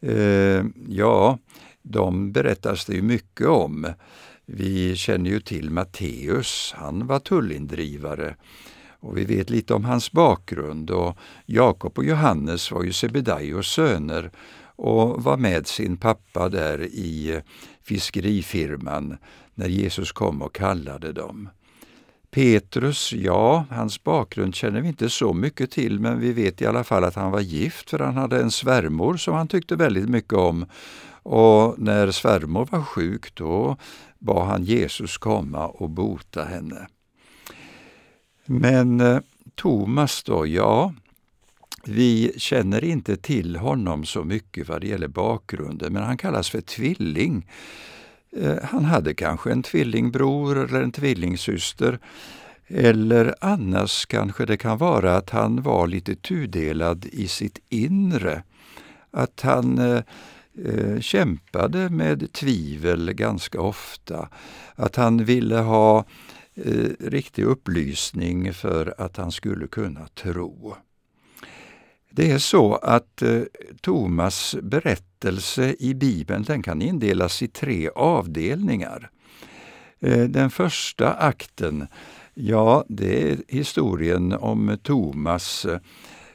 eh, 0.02 0.66
ja, 0.88 1.38
de 1.82 2.32
berättas 2.32 2.86
det 2.86 2.94
ju 2.94 3.02
mycket 3.02 3.48
om. 3.48 3.88
Vi 4.46 4.96
känner 4.96 5.30
ju 5.30 5.40
till 5.40 5.70
Matteus, 5.70 6.74
han 6.78 7.08
var 7.08 7.20
tullindrivare 7.20 8.36
och 9.00 9.18
vi 9.18 9.26
vet 9.26 9.50
lite 9.50 9.74
om 9.74 9.86
hans 9.86 10.12
bakgrund 10.12 10.90
och 10.90 11.18
Jakob 11.46 11.98
och 11.98 12.06
Johannes 12.06 12.72
var 12.72 12.84
ju 12.84 12.94
Sebedaios 12.94 13.68
söner 13.68 14.32
och 14.76 15.24
var 15.24 15.38
med 15.38 15.68
sin 15.68 15.98
pappa 15.98 16.50
där 16.50 16.82
i 16.84 17.42
fiskerifirman 17.84 19.18
när 19.56 19.68
Jesus 19.68 20.12
kom 20.12 20.42
och 20.42 20.56
kallade 20.56 21.12
dem. 21.12 21.50
Petrus, 22.32 23.14
ja, 23.14 23.66
hans 23.70 24.04
bakgrund 24.04 24.56
känner 24.56 24.82
vi 24.82 24.88
inte 24.88 25.10
så 25.10 25.34
mycket 25.34 25.72
till 25.72 26.00
men 26.00 26.20
vi 26.20 26.34
vet 26.34 26.62
i 26.62 26.66
alla 26.66 26.84
fall 26.84 27.04
att 27.04 27.16
han 27.16 27.32
var 27.32 27.42
gift 27.42 27.90
för 27.90 28.00
han 28.00 28.18
hade 28.18 28.42
en 28.42 28.52
svärmor 28.52 29.18
som 29.18 29.34
han 29.34 29.48
tyckte 29.48 29.76
väldigt 29.76 30.10
mycket 30.10 30.34
om. 30.34 30.66
Och 31.24 31.80
när 31.80 32.12
svärmor 32.12 32.68
var 32.72 32.82
sjuk 32.82 33.36
då 33.36 33.78
bad 34.20 34.48
han 34.48 34.64
Jesus 34.64 35.18
komma 35.18 35.68
och 35.68 35.90
bota 35.90 36.44
henne. 36.44 36.88
Men 38.46 39.00
eh, 39.02 39.20
Thomas 39.56 40.24
då, 40.24 40.48
ja, 40.48 40.94
vi 41.86 42.34
känner 42.38 42.84
inte 42.84 43.18
till 43.18 43.56
honom 43.56 44.06
så 44.06 44.24
mycket 44.24 44.70
vad 44.70 44.82
det 44.82 44.88
gäller 44.88 45.08
bakgrunden, 45.08 45.94
men 45.94 46.04
han 46.04 46.18
kallas 46.18 46.50
för 46.50 46.62
tvilling. 46.62 47.48
Eh, 48.42 48.58
han 48.64 48.86
hade 48.86 49.14
kanske 49.14 49.52
en 49.52 49.64
tvillingbror 49.64 50.58
eller 50.58 50.82
en 50.82 50.92
tvillingsyster. 50.92 52.00
Eller 52.68 53.36
annars 53.42 54.06
kanske 54.06 54.46
det 54.46 54.58
kan 54.58 54.78
vara 54.78 55.18
att 55.18 55.30
han 55.30 55.62
var 55.62 55.88
lite 55.88 56.16
tudelad 56.16 57.06
i 57.06 57.28
sitt 57.28 57.60
inre. 57.70 58.44
Att 59.12 59.42
han 59.42 59.78
eh, 59.78 60.02
eh 60.66 61.00
kämpade 61.00 61.90
med 61.90 62.34
tvivel 62.34 63.14
ganska 63.14 63.62
ofta. 63.62 64.30
Att 64.76 64.96
han 64.96 65.26
ville 65.26 65.56
ha 65.58 66.06
eh, 66.56 66.90
riktig 67.00 67.44
upplysning 67.44 68.54
för 68.54 68.94
att 68.98 69.18
han 69.18 69.32
skulle 69.32 69.68
kunna 69.68 70.08
tro. 70.08 70.76
Det 72.18 72.32
är 72.32 72.38
så 72.38 72.76
att 72.76 73.22
eh, 73.22 73.42
Thomas 73.82 74.56
berättelse 74.62 75.76
i 75.80 75.94
Bibeln 75.94 76.44
den 76.44 76.64
kan 76.64 76.82
indelas 76.82 77.44
i 77.44 77.48
tre 77.48 77.90
avdelningar. 77.96 79.10
Eh, 80.00 80.24
den 80.24 80.50
första 80.50 81.14
akten, 81.14 81.88
ja, 82.34 82.86
det 82.88 83.32
är 83.32 83.38
historien 83.48 84.34
om 84.34 84.78
Thomas 84.84 85.66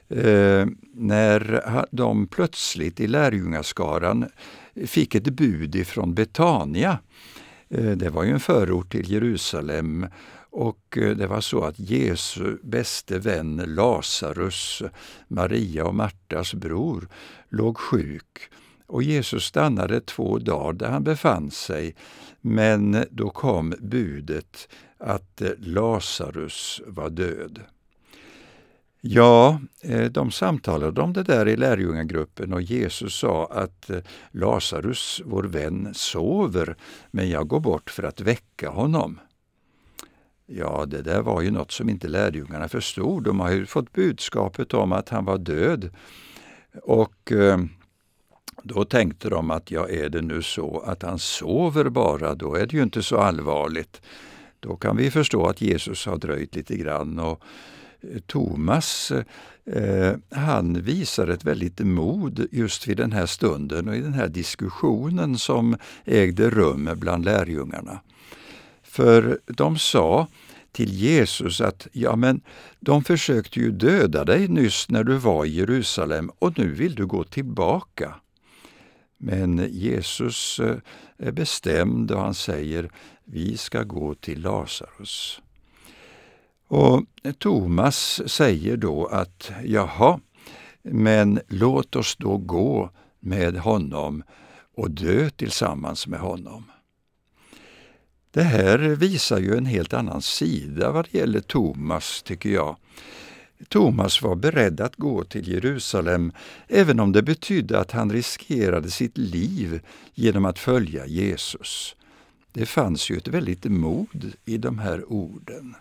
eh, 0.08 0.66
när 0.94 1.62
de 1.90 2.26
plötsligt 2.26 3.00
i 3.00 3.06
lärjungaskaran 3.06 4.26
fick 4.86 5.14
ett 5.14 5.28
bud 5.28 5.74
ifrån 5.74 6.14
Betania. 6.14 6.98
Eh, 7.68 7.90
det 7.90 8.10
var 8.10 8.24
ju 8.24 8.30
en 8.30 8.40
förort 8.40 8.92
till 8.92 9.10
Jerusalem 9.10 10.06
och 10.52 10.98
eh, 10.98 11.16
det 11.16 11.26
var 11.26 11.40
så 11.40 11.64
att 11.64 11.78
Jesu 11.78 12.58
bäste 12.62 13.18
vän 13.18 13.56
Lazarus, 13.66 14.82
Maria 15.28 15.84
och 15.84 15.94
Martas 15.94 16.54
bror, 16.54 17.08
låg 17.48 17.78
sjuk. 17.78 18.38
Och 18.86 19.02
Jesus 19.02 19.44
stannade 19.44 20.00
två 20.00 20.38
dagar 20.38 20.72
där 20.72 20.88
han 20.88 21.04
befann 21.04 21.50
sig, 21.50 21.94
men 22.40 23.04
då 23.10 23.30
kom 23.30 23.74
budet 23.80 24.68
att 24.98 25.40
eh, 25.40 25.50
Lazarus 25.58 26.80
var 26.86 27.10
död. 27.10 27.60
Ja, 29.00 29.60
eh, 29.80 30.04
de 30.04 30.30
samtalade 30.30 31.00
om 31.00 31.12
det 31.12 31.22
där 31.22 31.48
i 31.48 31.56
lärjungagruppen 31.56 32.52
och 32.52 32.62
Jesus 32.62 33.14
sa 33.14 33.46
att 33.46 33.90
Lazarus, 34.30 35.22
vår 35.24 35.42
vän, 35.42 35.88
sover, 35.94 36.76
men 37.10 37.30
jag 37.30 37.48
går 37.48 37.60
bort 37.60 37.90
för 37.90 38.02
att 38.02 38.20
väcka 38.20 38.70
honom. 38.70 39.18
Ja, 40.46 40.84
det 40.86 41.02
där 41.02 41.22
var 41.22 41.42
ju 41.42 41.50
något 41.50 41.72
som 41.72 41.88
inte 41.88 42.08
lärjungarna 42.08 42.68
förstod. 42.68 43.24
De 43.24 43.40
har 43.40 43.50
ju 43.50 43.66
fått 43.66 43.92
budskapet 43.92 44.74
om 44.74 44.92
att 44.92 45.08
han 45.08 45.24
var 45.24 45.38
död. 45.38 45.90
Och 46.82 47.32
eh, 47.32 47.58
då 48.62 48.84
tänkte 48.84 49.28
de 49.28 49.50
att 49.50 49.70
ja, 49.70 49.88
är 49.88 50.08
det 50.08 50.22
nu 50.22 50.42
så 50.42 50.80
att 50.80 51.02
han 51.02 51.18
sover 51.18 51.88
bara, 51.88 52.34
då 52.34 52.54
är 52.54 52.66
det 52.66 52.76
ju 52.76 52.82
inte 52.82 53.02
så 53.02 53.16
allvarligt. 53.16 54.02
Då 54.60 54.76
kan 54.76 54.96
vi 54.96 55.10
förstå 55.10 55.46
att 55.46 55.60
Jesus 55.60 56.06
har 56.06 56.16
dröjt 56.16 56.54
lite 56.54 56.76
grann. 56.76 57.18
Och 57.18 57.42
eh, 58.00 58.20
Thomas 58.26 59.12
eh, 59.64 60.16
han 60.30 60.82
visar 60.82 61.28
ett 61.28 61.44
väldigt 61.44 61.80
mod 61.80 62.46
just 62.50 62.88
vid 62.88 62.96
den 62.96 63.12
här 63.12 63.26
stunden 63.26 63.88
och 63.88 63.96
i 63.96 64.00
den 64.00 64.14
här 64.14 64.28
diskussionen 64.28 65.38
som 65.38 65.76
ägde 66.04 66.50
rum 66.50 66.90
bland 66.96 67.24
lärjungarna. 67.24 68.00
För 68.92 69.40
de 69.46 69.78
sa 69.78 70.26
till 70.72 70.92
Jesus 70.94 71.60
att 71.60 71.86
ja, 71.92 72.16
men 72.16 72.40
de 72.80 73.04
försökte 73.04 73.60
ju 73.60 73.70
döda 73.70 74.24
dig 74.24 74.48
nyss 74.48 74.88
när 74.88 75.04
du 75.04 75.16
var 75.16 75.44
i 75.44 75.48
Jerusalem 75.48 76.30
och 76.38 76.58
nu 76.58 76.72
vill 76.72 76.94
du 76.94 77.06
gå 77.06 77.24
tillbaka. 77.24 78.14
Men 79.18 79.68
Jesus 79.70 80.60
eh, 80.60 80.76
är 81.18 81.32
bestämd 81.32 82.10
och 82.10 82.20
han 82.20 82.34
säger 82.34 82.90
vi 83.24 83.56
ska 83.56 83.82
gå 83.82 84.14
till 84.14 84.42
Lazarus. 84.42 85.40
Och 86.68 87.04
Thomas 87.38 88.22
säger 88.26 88.76
då 88.76 89.06
att 89.06 89.50
jaha, 89.64 90.20
men 90.82 91.40
låt 91.48 91.96
oss 91.96 92.16
då 92.16 92.36
gå 92.36 92.90
med 93.20 93.56
honom 93.56 94.22
och 94.76 94.90
dö 94.90 95.30
tillsammans 95.30 96.06
med 96.06 96.20
honom. 96.20 96.64
Det 98.34 98.42
här 98.42 98.78
visar 98.78 99.38
ju 99.38 99.56
en 99.56 99.66
helt 99.66 99.94
annan 99.94 100.22
sida 100.22 100.90
vad 100.90 101.08
det 101.10 101.18
gäller 101.18 101.40
Thomas, 101.40 102.22
tycker 102.22 102.50
jag. 102.50 102.76
Thomas 103.68 104.22
var 104.22 104.34
beredd 104.34 104.80
att 104.80 104.96
gå 104.96 105.24
till 105.24 105.48
Jerusalem 105.48 106.32
även 106.68 107.00
om 107.00 107.12
det 107.12 107.22
betydde 107.22 107.78
att 107.78 107.90
han 107.90 108.12
riskerade 108.12 108.90
sitt 108.90 109.18
liv 109.18 109.80
genom 110.14 110.44
att 110.44 110.58
följa 110.58 111.06
Jesus. 111.06 111.96
Det 112.52 112.66
fanns 112.66 113.10
ju 113.10 113.16
ett 113.16 113.28
väldigt 113.28 113.64
mod 113.64 114.32
i 114.44 114.58
de 114.58 114.78
här 114.78 115.12
orden. 115.12 115.74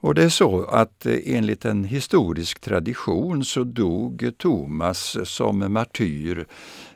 Och 0.00 0.14
det 0.14 0.22
är 0.22 0.28
så 0.28 0.64
att 0.64 1.06
eh, 1.06 1.18
enligt 1.24 1.64
en 1.64 1.84
historisk 1.84 2.60
tradition 2.60 3.44
så 3.44 3.64
dog 3.64 4.30
Thomas 4.38 5.16
som 5.24 5.72
martyr, 5.72 6.46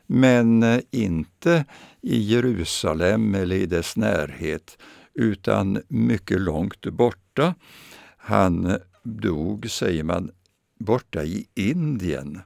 men 0.06 0.62
eh, 0.62 0.80
inte 0.90 1.64
i 2.04 2.18
Jerusalem 2.18 3.34
eller 3.34 3.56
i 3.56 3.66
dess 3.66 3.96
närhet, 3.96 4.78
utan 5.14 5.82
mycket 5.88 6.40
långt 6.40 6.86
borta. 6.86 7.54
Han 8.16 8.78
dog, 9.02 9.70
säger 9.70 10.02
man, 10.02 10.30
borta 10.78 11.24
i 11.24 11.46
Indien. 11.54 12.40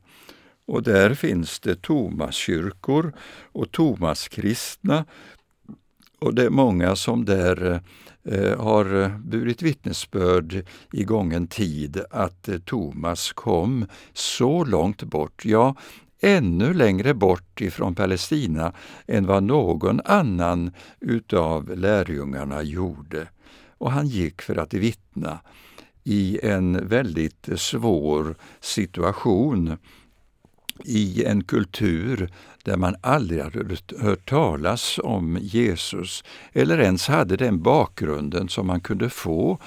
Och 0.66 0.82
där 0.82 1.14
finns 1.14 1.60
det 1.60 1.82
Tomaskyrkor 1.82 3.12
och 3.52 3.72
Tomaskristna. 3.72 5.04
Och 6.18 6.34
det 6.34 6.44
är 6.44 6.50
många 6.50 6.96
som 6.96 7.24
där 7.24 7.80
eh, 8.24 8.60
har 8.60 9.18
burit 9.18 9.62
vittnesbörd 9.62 10.66
i 10.92 11.04
gången 11.04 11.46
tid 11.46 12.00
att 12.10 12.48
eh, 12.48 12.58
Thomas 12.58 13.32
kom 13.32 13.86
så 14.12 14.64
långt 14.64 15.02
bort, 15.02 15.44
ja, 15.44 15.74
ännu 16.20 16.74
längre 16.74 17.14
bort 17.14 17.60
ifrån 17.60 17.94
Palestina 17.94 18.72
än 19.06 19.26
vad 19.26 19.42
någon 19.42 20.00
annan 20.04 20.70
utav 21.00 21.76
lärjungarna 21.76 22.62
gjorde. 22.62 23.28
Och 23.78 23.92
han 23.92 24.06
gick 24.06 24.42
för 24.42 24.56
att 24.56 24.74
vittna 24.74 25.40
i 26.04 26.38
en 26.42 26.88
väldigt 26.88 27.48
svår 27.56 28.36
situation 28.60 29.76
i 30.84 31.24
en 31.24 31.44
kultur 31.44 32.30
där 32.64 32.76
man 32.76 32.96
aldrig 33.00 33.42
hade 33.42 33.76
hört 33.98 34.28
talas 34.28 35.00
om 35.02 35.38
Jesus 35.40 36.24
eller 36.52 36.80
ens 36.80 37.08
hade 37.08 37.36
den 37.36 37.62
bakgrunden 37.62 38.48
som 38.48 38.66
man 38.66 38.80
kunde 38.80 39.10
få 39.10 39.58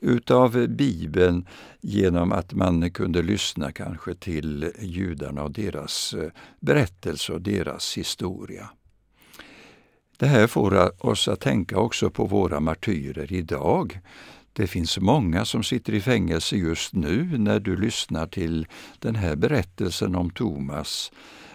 utav 0.00 0.66
Bibeln 0.68 1.46
genom 1.80 2.32
att 2.32 2.54
man 2.54 2.90
kunde 2.90 3.22
lyssna 3.22 3.72
kanske 3.72 4.14
till 4.14 4.72
judarna 4.80 5.42
och 5.42 5.50
deras 5.50 6.14
eh, 6.14 6.30
berättelse 6.60 7.32
och 7.32 7.40
deras 7.40 7.98
historia. 7.98 8.70
Det 10.18 10.26
här 10.26 10.46
får 10.46 11.06
oss 11.06 11.28
att 11.28 11.40
tänka 11.40 11.78
också 11.78 12.10
på 12.10 12.24
våra 12.24 12.60
martyrer 12.60 13.32
idag. 13.32 14.00
Det 14.56 14.66
finns 14.66 14.98
många 14.98 15.44
som 15.44 15.62
sitter 15.62 15.94
i 15.94 16.00
fängelse 16.00 16.56
just 16.56 16.92
nu 16.92 17.38
när 17.38 17.60
du 17.60 17.76
lyssnar 17.76 18.26
till 18.26 18.66
den 18.98 19.14
här 19.14 19.36
berättelsen 19.36 20.14
om 20.14 20.30
Thomas. 20.30 21.12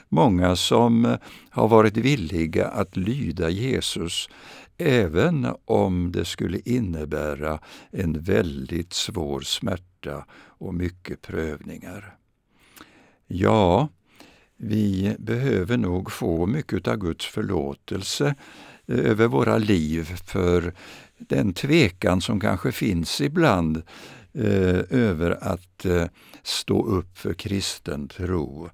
Många 0.10 0.56
som 0.56 1.06
eh, 1.06 1.18
har 1.50 1.68
varit 1.68 1.98
villiga 1.98 2.68
att 2.68 2.98
lyda 2.98 3.50
Jesus 3.50 4.30
även 4.78 5.48
om 5.66 6.12
det 6.12 6.26
skulle 6.26 6.60
innebära 6.66 7.60
en 7.92 8.22
väldigt 8.22 8.94
svår 8.94 9.42
smärta 9.42 10.26
och 10.34 10.74
mycket 10.74 11.22
prövningar. 11.22 12.16
Ja, 13.28 13.90
vi 14.58 15.16
behöver 15.20 15.78
nog 15.78 16.12
få 16.12 16.46
mycket 16.46 16.88
av 16.88 16.98
Guds 16.98 17.26
förlåtelse 17.26 18.36
eh, 18.88 19.00
över 19.00 19.28
våra 19.28 19.58
liv 19.58 20.04
för 20.26 20.74
den 21.28 21.54
tvekan 21.54 22.22
som 22.22 22.40
kanske 22.40 22.72
finns 22.72 23.22
ibland 23.22 23.78
eh, 24.34 24.82
över 24.90 25.44
att 25.44 25.86
eh, 25.86 26.06
stå 26.44 26.86
upp 26.86 27.18
för 27.18 27.34
kristen 27.34 28.08
tro. 28.08 28.70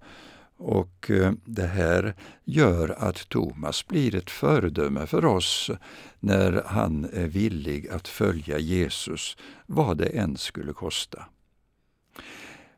Och 0.58 1.12
eh, 1.12 1.32
det 1.46 1.68
här 1.68 2.16
gör 2.44 2.96
att 2.98 3.30
Thomas 3.30 3.88
blir 3.88 4.16
ett 4.16 4.30
föredöme 4.30 5.06
för 5.06 5.26
oss 5.26 5.72
när 6.20 6.64
han 6.66 7.10
är 7.14 7.28
villig 7.28 7.90
att 7.90 8.08
följa 8.08 8.60
Jesus, 8.60 9.38
vad 9.66 9.98
det 9.98 10.06
än 10.06 10.38
skulle 10.38 10.74
kosta. 10.74 11.26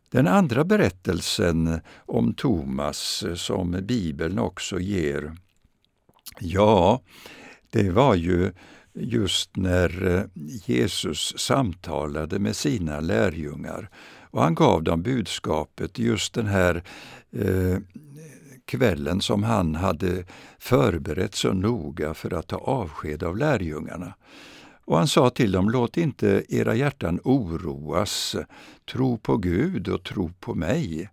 Den 0.09 0.27
andra 0.27 0.63
berättelsen 0.63 1.81
om 1.95 2.33
Thomas 2.33 3.23
eh, 3.23 3.35
som 3.35 3.71
Bibeln 3.71 4.39
också 4.39 4.79
ger, 4.79 5.35
ja, 6.39 7.01
det 7.71 7.89
var 7.89 8.15
ju 8.15 8.51
just 8.93 9.55
när 9.55 10.17
eh, 10.17 10.23
Jesus 10.65 11.33
samtalade 11.37 12.39
med 12.39 12.55
sina 12.55 12.99
lärjungar. 12.99 13.89
Och 14.31 14.41
han 14.41 14.55
gav 14.55 14.83
dem 14.83 15.01
budskapet 15.01 15.99
just 15.99 16.33
den 16.33 16.47
här 16.47 16.83
eh, 17.31 17.77
kvällen 18.65 19.21
som 19.21 19.43
han 19.43 19.75
hade 19.75 20.25
förberett 20.59 21.35
så 21.35 21.53
noga 21.53 22.13
för 22.13 22.33
att 22.33 22.47
ta 22.47 22.57
avsked 22.57 23.23
av 23.23 23.37
lärjungarna. 23.37 24.13
Och 24.85 24.97
han 24.97 25.07
sa 25.07 25.29
till 25.29 25.51
dem, 25.51 25.69
låt 25.69 25.97
inte 25.97 26.43
era 26.49 26.75
hjärtan 26.75 27.19
oroas, 27.23 28.35
tro 28.91 29.17
på 29.17 29.37
Gud 29.37 29.87
och 29.87 30.03
tro 30.03 30.31
på 30.39 30.55
mig. 30.55 31.09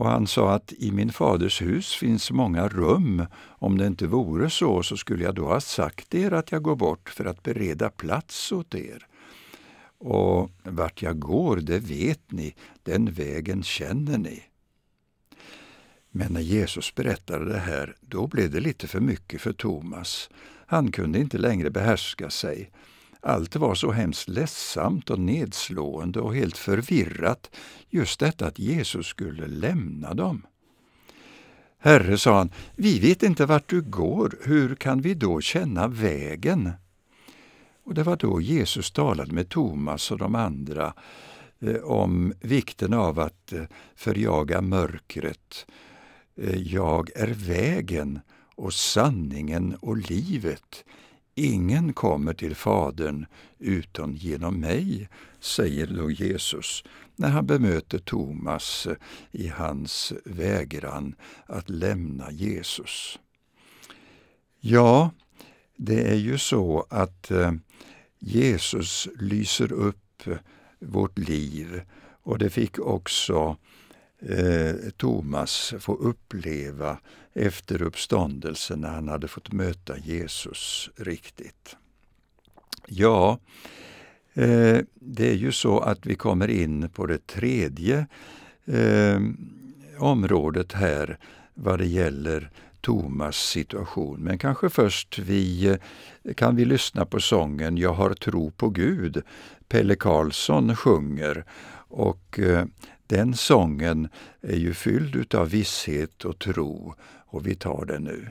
Och 0.00 0.08
han 0.10 0.26
sa 0.26 0.52
att 0.52 0.72
i 0.72 0.90
min 0.92 1.12
faders 1.12 1.62
hus 1.62 1.94
finns 1.94 2.30
många 2.30 2.68
rum. 2.68 3.26
Om 3.42 3.78
det 3.78 3.86
inte 3.86 4.06
vore 4.06 4.50
så, 4.50 4.82
så 4.82 4.96
skulle 4.96 5.24
jag 5.24 5.34
då 5.34 5.44
ha 5.44 5.60
sagt 5.60 6.14
er 6.14 6.32
att 6.32 6.52
jag 6.52 6.62
går 6.62 6.76
bort 6.76 7.10
för 7.10 7.24
att 7.24 7.42
bereda 7.42 7.90
plats 7.90 8.52
åt 8.52 8.74
er. 8.74 9.06
Och 9.98 10.50
vart 10.62 11.02
jag 11.02 11.18
går, 11.18 11.56
det 11.56 11.78
vet 11.78 12.32
ni, 12.32 12.54
den 12.82 13.12
vägen 13.12 13.62
känner 13.62 14.18
ni. 14.18 14.42
Men 16.10 16.32
när 16.32 16.40
Jesus 16.40 16.94
berättade 16.94 17.52
det 17.52 17.58
här, 17.58 17.96
då 18.00 18.26
blev 18.26 18.50
det 18.50 18.60
lite 18.60 18.86
för 18.86 19.00
mycket 19.00 19.40
för 19.40 19.52
Thomas. 19.52 20.30
Han 20.66 20.92
kunde 20.92 21.18
inte 21.18 21.38
längre 21.38 21.70
behärska 21.70 22.30
sig. 22.30 22.70
Allt 23.20 23.56
var 23.56 23.74
så 23.74 23.90
hemskt 23.92 24.28
ledsamt 24.28 25.10
och 25.10 25.18
nedslående 25.18 26.20
och 26.20 26.34
helt 26.34 26.56
förvirrat, 26.56 27.50
just 27.90 28.20
detta 28.20 28.46
att 28.46 28.58
Jesus 28.58 29.06
skulle 29.06 29.46
lämna 29.46 30.14
dem. 30.14 30.46
Herre, 31.78 32.18
sa 32.18 32.38
han, 32.38 32.50
vi 32.76 32.98
vet 32.98 33.22
inte 33.22 33.46
vart 33.46 33.68
du 33.68 33.82
går, 33.82 34.38
hur 34.42 34.74
kan 34.74 35.00
vi 35.00 35.14
då 35.14 35.40
känna 35.40 35.88
vägen? 35.88 36.70
Och 37.84 37.94
det 37.94 38.02
var 38.02 38.16
då 38.16 38.40
Jesus 38.40 38.90
talade 38.90 39.32
med 39.32 39.48
Thomas 39.48 40.10
och 40.10 40.18
de 40.18 40.34
andra 40.34 40.94
eh, 41.60 41.76
om 41.76 42.32
vikten 42.40 42.94
av 42.94 43.20
att 43.20 43.52
eh, 43.52 43.62
förjaga 43.94 44.60
mörkret. 44.60 45.66
Eh, 46.36 46.56
jag 46.56 47.10
är 47.16 47.34
vägen 47.34 48.20
och 48.54 48.72
sanningen 48.72 49.76
och 49.80 49.96
livet. 49.96 50.84
Ingen 51.42 51.92
kommer 51.92 52.34
till 52.34 52.54
Fadern 52.54 53.26
utom 53.58 54.16
genom 54.16 54.60
mig, 54.60 55.08
säger 55.38 55.86
då 55.86 56.10
Jesus. 56.10 56.84
när 57.16 57.28
han 57.28 57.46
bemöter 57.46 57.98
Thomas 57.98 58.86
i 59.30 59.48
hans 59.48 60.12
vägran 60.24 61.14
att 61.46 61.70
lämna 61.70 62.30
Jesus. 62.30 63.18
Ja, 64.60 65.10
det 65.76 66.10
är 66.10 66.14
ju 66.14 66.38
så 66.38 66.86
att 66.90 67.30
eh, 67.30 67.52
Jesus 68.18 69.08
lyser 69.20 69.72
upp 69.72 70.22
vårt 70.78 71.18
liv 71.18 71.82
och 72.22 72.38
det 72.38 72.50
fick 72.50 72.78
också 72.78 73.56
eh, 74.22 74.74
Thomas 74.96 75.74
få 75.78 75.94
uppleva 75.94 76.98
efter 77.34 77.82
uppståndelsen 77.82 78.80
när 78.80 78.88
han 78.88 79.08
hade 79.08 79.28
fått 79.28 79.52
möta 79.52 79.98
Jesus 79.98 80.90
riktigt. 80.96 81.76
Ja, 82.86 83.38
eh, 84.34 84.78
det 84.94 85.30
är 85.30 85.34
ju 85.34 85.52
så 85.52 85.80
att 85.80 86.06
vi 86.06 86.14
kommer 86.14 86.48
in 86.50 86.88
på 86.88 87.06
det 87.06 87.26
tredje 87.26 88.06
eh, 88.64 89.20
området 89.98 90.72
här 90.72 91.18
vad 91.54 91.78
det 91.78 91.86
gäller 91.86 92.50
Tomas 92.80 93.36
situation. 93.36 94.20
Men 94.20 94.38
kanske 94.38 94.70
först 94.70 95.18
vi, 95.18 95.66
eh, 96.24 96.34
kan 96.34 96.56
vi 96.56 96.64
lyssna 96.64 97.06
på 97.06 97.20
sången 97.20 97.76
Jag 97.76 97.92
har 97.92 98.14
tro 98.14 98.50
på 98.50 98.68
Gud. 98.68 99.22
Pelle 99.68 99.96
Karlsson 99.96 100.76
sjunger 100.76 101.44
och 101.88 102.40
den 103.06 103.34
sången 103.34 104.08
är 104.40 104.56
ju 104.56 104.74
fylld 104.74 105.34
av 105.34 105.50
visshet 105.50 106.24
och 106.24 106.38
tro 106.38 106.94
och 107.30 107.46
vi 107.46 107.54
tar 107.54 107.84
den 107.84 108.04
nu. 108.04 108.30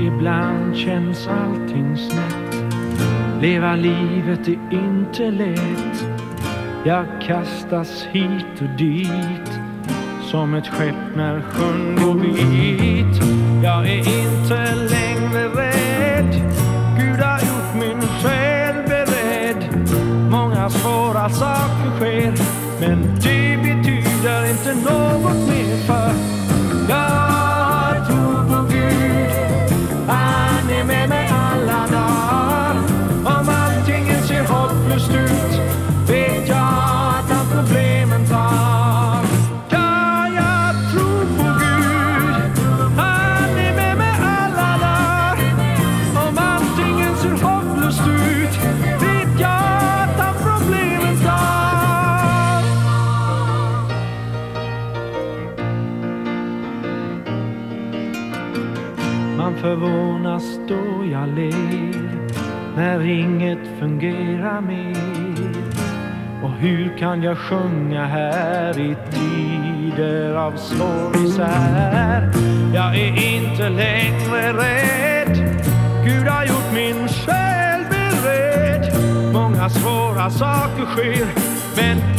Ibland 0.00 0.76
känns 0.76 1.28
allting 1.28 1.96
snett. 1.96 2.54
Leva 3.42 3.76
livet 3.76 4.48
är 4.48 4.72
inte 4.72 5.30
lätt. 5.30 6.04
Jag 6.84 7.06
kastas 7.22 8.04
hit 8.04 8.60
och 8.60 8.78
dit. 8.78 9.63
Som 10.34 10.54
ett 10.54 10.66
skepp 10.66 11.16
när 11.16 11.42
sjön 11.42 11.96
går 11.96 12.14
vit. 12.14 13.43
När 62.76 63.06
inget 63.06 63.78
fungerar 63.78 64.60
mer. 64.60 65.74
Och 66.42 66.50
hur 66.50 66.98
kan 66.98 67.22
jag 67.22 67.38
sjunga 67.38 68.06
här 68.06 68.78
i 68.78 68.96
tider 69.10 70.34
av 70.34 70.56
svår 70.56 71.24
isär? 71.24 72.30
Jag 72.74 72.96
är 72.98 73.34
inte 73.34 73.68
längre 73.68 74.52
rädd. 74.52 75.64
Gud 76.04 76.26
har 76.28 76.44
gjort 76.44 76.72
min 76.74 77.08
själ 77.08 77.84
beredd. 77.90 78.92
Många 79.32 79.68
svåra 79.70 80.30
saker 80.30 80.86
sker, 80.86 81.26
men 81.76 82.16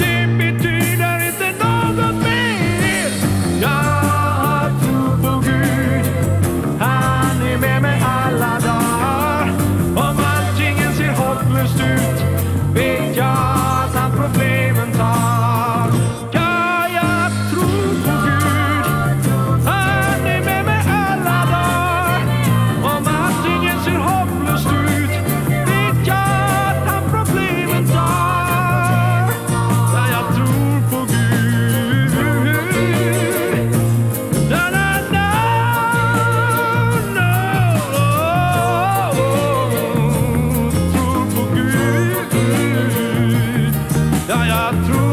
Ja, 44.28 44.46
jag 44.46 44.86
tror 44.86 45.05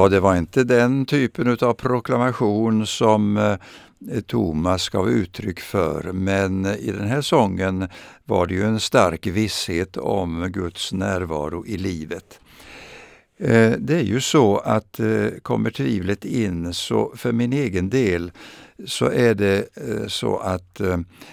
Ja, 0.00 0.08
det 0.08 0.20
var 0.20 0.36
inte 0.36 0.64
den 0.64 1.06
typen 1.06 1.58
av 1.60 1.74
proklamation 1.74 2.86
som 2.86 3.36
eh, 3.36 4.20
Thomas 4.26 4.88
gav 4.88 5.10
uttryck 5.10 5.60
för, 5.60 6.12
men 6.12 6.66
i 6.66 6.92
den 6.92 7.08
här 7.08 7.20
sången 7.20 7.88
var 8.24 8.46
det 8.46 8.54
ju 8.54 8.64
en 8.64 8.80
stark 8.80 9.26
visshet 9.26 9.96
om 9.96 10.48
Guds 10.52 10.92
närvaro 10.92 11.66
i 11.66 11.76
livet. 11.76 12.40
Eh, 13.38 13.72
det 13.78 13.94
är 13.94 14.02
ju 14.02 14.20
så 14.20 14.58
att 14.58 15.00
eh, 15.00 15.26
kommer 15.42 15.70
tvivlet 15.70 16.24
in, 16.24 16.74
så 16.74 17.12
för 17.16 17.32
min 17.32 17.52
egen 17.52 17.90
del 17.90 18.32
så 18.86 19.06
är 19.06 19.34
det 19.34 19.68
så 20.08 20.38
att 20.38 20.80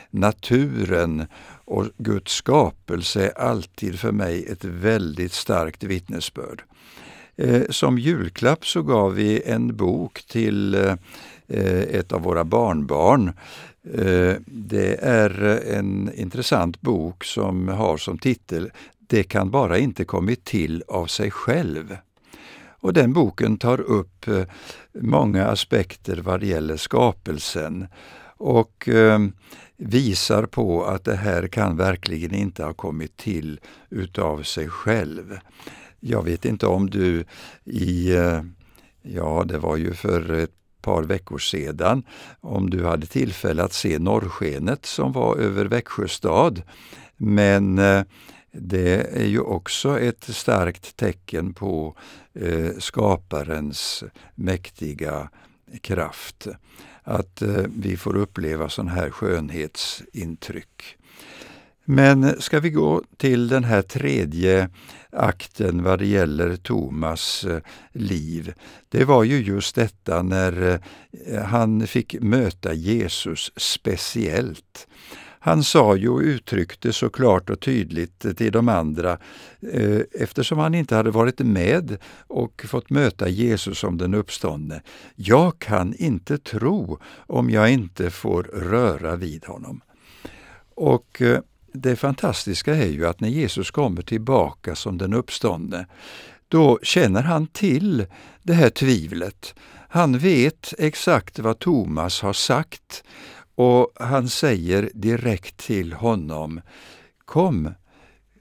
naturen 0.10 1.26
och 1.66 1.86
Guds 1.98 2.34
skapelse 2.34 3.26
är 3.26 3.42
alltid 3.42 4.00
för 4.00 4.12
mig 4.12 4.46
ett 4.46 4.66
väldigt 4.66 5.34
starkt 5.34 5.84
vittnesbörd. 5.84 6.64
Eh, 7.38 7.62
som 7.70 7.98
julklapp 7.98 8.66
så 8.66 8.82
gav 8.82 9.14
vi 9.14 9.42
en 9.46 9.76
bok 9.76 10.24
till 10.28 10.76
eh, 10.76 10.96
ett 11.82 12.12
av 12.12 12.22
våra 12.22 12.44
barnbarn. 12.44 13.28
Eh, 13.94 14.36
det 14.46 14.98
är 15.02 15.62
en 15.74 16.12
intressant 16.14 16.82
bok 16.82 17.24
som 17.24 17.68
har 17.68 17.98
som 17.98 18.18
titel 18.18 18.72
Det 19.08 19.24
kan 19.24 19.52
bara 19.52 19.78
inte 19.78 20.06
kommit 20.06 20.44
till 20.44 20.84
av 20.88 21.06
sig 21.06 21.32
själv. 21.32 21.98
Och 22.80 22.94
den 22.94 23.14
boken 23.14 23.58
tar 23.58 23.82
upp 23.82 24.26
många 24.94 25.46
aspekter 25.46 26.18
vad 26.18 26.40
det 26.40 26.48
gäller 26.48 26.78
skapelsen 26.78 27.88
och 28.38 28.90
visar 29.78 30.46
på 30.46 30.86
att 30.86 31.04
det 31.04 31.16
här 31.16 31.48
kan 31.48 31.78
verkligen 31.78 32.34
inte 32.34 32.64
ha 32.64 32.74
kommit 32.74 33.18
till 33.18 33.60
utav 33.90 34.44
sig 34.44 34.70
själv. 34.70 35.40
Jag 36.00 36.24
vet 36.24 36.46
inte 36.46 36.68
om 36.68 36.90
du 36.90 37.26
i, 37.66 38.16
eh, 38.16 38.42
ja 39.02 39.44
det 39.48 39.58
var 39.58 39.78
ju 39.78 39.94
för 39.94 40.32
ett 40.32 40.54
par 40.82 41.04
veckor 41.04 41.38
sedan, 41.38 42.04
om 42.42 42.70
du 42.70 42.86
hade 42.86 43.06
tillfälle 43.06 43.64
att 43.64 43.74
se 43.74 44.00
norrskenet 44.00 44.86
som 44.86 45.12
var 45.12 45.38
över 45.38 45.66
Växjö 45.66 46.08
stad. 46.08 46.62
Men 47.18 47.80
eh, 47.80 48.04
det 48.52 49.18
är 49.22 49.26
ju 49.26 49.40
också 49.40 50.00
ett 50.00 50.24
starkt 50.24 50.98
tecken 50.98 51.54
på 51.54 51.96
eh, 52.34 52.72
skaparens 52.80 54.04
mäktiga 54.36 55.30
kraft. 55.82 56.48
Att 57.04 57.42
vi 57.76 57.98
får 57.98 58.16
uppleva 58.16 58.70
sån 58.70 58.88
här 58.88 59.10
skönhetsintryck. 59.10 60.98
Men 61.90 62.42
ska 62.42 62.60
vi 62.60 62.70
gå 62.70 63.04
till 63.18 63.48
den 63.48 63.64
här 63.64 63.82
tredje 63.82 64.70
akten 65.12 65.84
vad 65.84 66.00
det 66.00 66.06
gäller 66.06 66.56
Thomas 66.56 67.44
eh, 67.44 67.60
liv. 67.92 68.54
Det 68.90 69.06
var 69.06 69.24
ju 69.24 69.38
just 69.38 69.76
detta 69.76 70.22
när 70.22 70.80
eh, 71.28 71.44
han 71.44 71.88
fick 71.88 72.22
möta 72.22 72.74
Jesus 72.74 73.52
speciellt. 73.56 74.88
Han 75.40 75.64
sa 75.64 75.96
ju 75.96 76.10
och 76.10 76.22
uttryckte 76.22 76.94
så 76.94 77.10
klart 77.10 77.50
och 77.50 77.60
tydligt 77.60 78.38
till 78.38 78.52
de 78.52 78.70
andra 78.70 79.18
eh, 79.74 80.02
eftersom 80.12 80.60
han 80.60 80.76
inte 80.76 80.96
hade 80.96 81.12
varit 81.12 81.40
med 81.40 81.98
och 82.28 82.66
fått 82.68 82.90
möta 82.90 83.30
Jesus 83.30 83.80
som 83.80 83.98
den 83.98 84.14
uppståndne. 84.14 84.82
Jag 85.16 85.60
kan 85.60 85.94
inte 85.94 86.38
tro 86.38 87.00
om 87.28 87.50
jag 87.50 87.72
inte 87.72 88.10
får 88.10 88.44
röra 88.44 89.16
vid 89.16 89.46
honom. 89.46 89.82
Och 90.76 91.22
det 91.82 91.96
fantastiska 91.96 92.76
är 92.76 92.88
ju 92.88 93.08
att 93.08 93.20
när 93.20 93.30
Jesus 93.30 93.72
kommer 93.72 94.02
tillbaka 94.02 94.76
som 94.76 94.98
den 94.98 95.14
uppståndne, 95.14 95.88
då 96.48 96.80
känner 96.84 97.22
han 97.22 97.48
till 97.48 98.06
det 98.44 98.54
här 98.54 98.70
tvivlet. 98.70 99.56
Han 99.90 100.18
vet 100.18 100.74
exakt 100.78 101.40
vad 101.40 101.60
Thomas 101.60 102.22
har 102.22 102.34
sagt 102.34 103.04
och 103.56 103.92
han 103.96 104.30
säger 104.30 104.90
direkt 104.94 105.58
till 105.58 105.94
honom 105.94 106.62
Kom, 107.26 107.74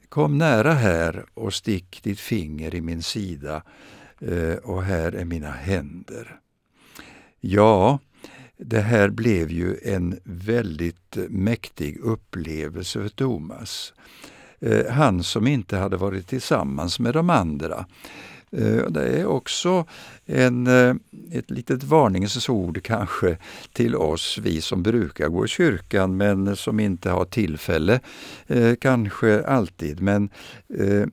kom 0.09 0.39
nära 0.39 0.73
här 0.73 1.25
och 1.35 1.55
stick 1.55 2.03
ditt 2.03 2.21
finger 2.21 2.75
i 2.75 2.81
min 2.81 3.03
sida 3.03 3.63
eh, 4.21 4.55
och 4.55 4.83
här 4.83 5.13
är 5.13 5.25
mina 5.25 5.51
händer. 5.51 6.41
Ja, 7.41 7.99
det 8.59 8.81
här 8.81 9.09
blev 9.09 9.51
ju 9.51 9.77
en 9.85 10.19
väldigt 10.25 11.17
mäktig 11.29 11.99
upplevelse 12.01 13.03
för 13.03 13.09
Thomas. 13.09 13.93
Eh, 14.61 14.93
han 14.93 15.23
som 15.23 15.47
inte 15.47 15.77
hade 15.77 15.97
varit 15.97 16.29
tillsammans 16.29 16.99
med 16.99 17.15
de 17.15 17.31
andra. 17.31 17.87
Eh, 18.53 18.87
det 18.89 19.21
är 19.21 19.27
också 19.27 19.85
en, 20.27 20.67
eh, 20.67 20.95
ett 21.33 21.51
litet 21.51 21.85
varningens 21.85 22.49
ord 22.49 22.83
kanske 22.83 23.39
till 23.73 23.97
oss, 23.97 24.39
vi 24.43 24.61
som 24.61 24.83
brukar 24.83 25.29
gå 25.29 25.45
i 25.45 25.49
kyrkan 25.49 26.17
men 26.17 26.57
som 26.57 26.81
inte 26.81 27.11
har 27.11 27.25
tillfälle, 27.25 28.01
kanske 28.81 29.45
alltid. 29.45 30.01
Men 30.01 30.29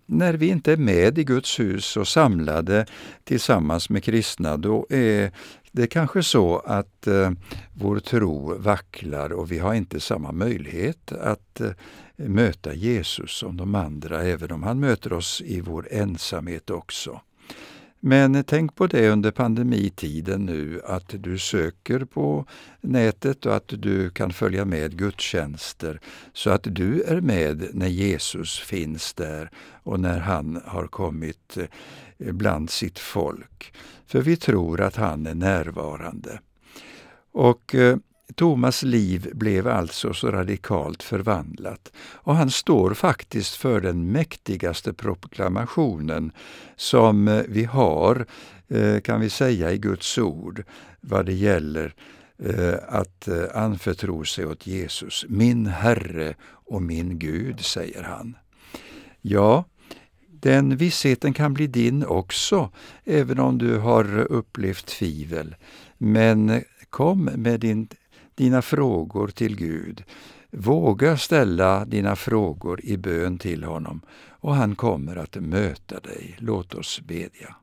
när 0.05 0.33
vi 0.33 0.47
inte 0.47 0.71
är 0.71 0.77
med 0.77 1.17
i 1.17 1.23
Guds 1.23 1.59
hus 1.59 1.97
och 1.97 2.07
samlade 2.07 2.85
tillsammans 3.23 3.89
med 3.89 4.03
kristna, 4.03 4.57
då 4.57 4.87
är 4.89 5.31
det 5.75 5.83
är 5.83 5.87
kanske 5.87 6.23
så 6.23 6.59
att 6.59 7.07
eh, 7.07 7.31
vår 7.73 7.99
tro 7.99 8.57
vacklar 8.57 9.33
och 9.33 9.51
vi 9.51 9.59
har 9.59 9.73
inte 9.73 9.99
samma 9.99 10.31
möjlighet 10.31 11.11
att 11.11 11.61
eh, 11.61 11.71
möta 12.15 12.73
Jesus 12.73 13.31
som 13.31 13.57
de 13.57 13.75
andra, 13.75 14.23
även 14.23 14.51
om 14.51 14.63
han 14.63 14.79
möter 14.79 15.13
oss 15.13 15.41
i 15.45 15.61
vår 15.61 15.87
ensamhet 15.91 16.69
också. 16.69 17.21
Men 17.99 18.43
tänk 18.43 18.75
på 18.75 18.87
det 18.87 19.09
under 19.09 19.31
pandemitiden 19.31 20.45
nu, 20.45 20.81
att 20.85 21.09
du 21.09 21.37
söker 21.37 22.05
på 22.05 22.45
nätet 22.81 23.45
och 23.45 23.55
att 23.55 23.67
du 23.67 24.09
kan 24.09 24.33
följa 24.33 24.65
med 24.65 24.97
gudstjänster 24.97 25.99
så 26.33 26.49
att 26.49 26.63
du 26.63 27.03
är 27.03 27.21
med 27.21 27.67
när 27.73 27.87
Jesus 27.87 28.59
finns 28.59 29.13
där 29.13 29.49
och 29.83 29.99
när 29.99 30.19
han 30.19 30.61
har 30.65 30.87
kommit 30.87 31.57
eh, 31.57 32.33
bland 32.33 32.69
sitt 32.69 32.99
folk. 32.99 33.73
För 34.13 34.21
vi 34.21 34.35
tror 34.35 34.81
att 34.81 34.95
han 34.95 35.27
är 35.27 35.35
närvarande. 35.35 36.39
Och 37.31 37.75
eh, 37.75 37.97
Thomas 38.35 38.83
liv 38.83 39.29
blev 39.33 39.67
alltså 39.67 40.13
så 40.13 40.31
radikalt 40.31 41.03
förvandlat 41.03 41.91
och 42.13 42.35
han 42.35 42.51
står 42.51 42.93
faktiskt 42.93 43.55
för 43.55 43.81
den 43.81 44.11
mäktigaste 44.11 44.93
proklamationen 44.93 46.31
som 46.75 47.27
eh, 47.27 47.41
vi 47.47 47.63
har, 47.63 48.25
eh, 48.67 48.99
kan 48.99 49.21
vi 49.21 49.29
säga, 49.29 49.71
i 49.71 49.77
Guds 49.77 50.17
ord 50.17 50.63
vad 51.01 51.25
det 51.25 51.33
gäller 51.33 51.93
eh, 52.37 52.75
att 52.87 53.27
anförtro 53.53 54.25
sig 54.25 54.45
åt 54.45 54.67
Jesus. 54.67 55.25
Min 55.29 55.65
Herre 55.65 56.35
och 56.43 56.81
min 56.81 57.19
Gud, 57.19 57.59
säger 57.59 58.03
han. 58.03 58.37
Ja, 59.21 59.65
den 60.43 60.77
vissheten 60.77 61.33
kan 61.33 61.53
bli 61.53 61.67
din 61.67 62.05
också, 62.05 62.69
även 63.03 63.39
om 63.39 63.57
du 63.57 63.77
har 63.77 64.17
upplevt 64.17 64.85
tvivel. 64.85 65.55
Men 65.97 66.61
kom 66.89 67.23
med 67.23 67.59
din 67.59 67.87
dina 68.35 68.61
frågor 68.61 69.27
till 69.27 69.55
Gud. 69.55 70.03
Våga 70.51 71.17
ställa 71.17 71.85
dina 71.85 72.15
frågor 72.15 72.85
i 72.85 72.97
bön 72.97 73.37
till 73.37 73.63
honom 73.63 74.01
och 74.29 74.55
han 74.55 74.75
kommer 74.75 75.15
att 75.15 75.35
möta 75.35 75.99
dig. 75.99 76.35
Låt 76.39 76.73
oss 76.73 77.01
bedja. 77.01 77.55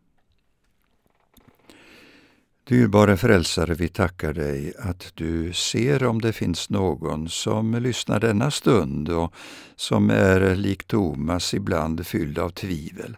Dyrbara 2.71 3.17
frälsare, 3.17 3.75
vi 3.75 3.89
tackar 3.89 4.33
dig 4.33 4.73
att 4.79 5.13
du 5.15 5.53
ser 5.53 6.05
om 6.05 6.21
det 6.21 6.33
finns 6.33 6.71
någon 6.71 7.29
som 7.29 7.75
lyssnar 7.75 8.21
denna 8.21 8.51
stund 8.51 9.09
och 9.09 9.35
som 9.77 10.11
är 10.11 10.55
lik 10.55 10.85
Thomas 10.85 11.55
ibland 11.55 12.07
fylld 12.07 12.39
av 12.39 12.51
tvivel. 12.51 13.17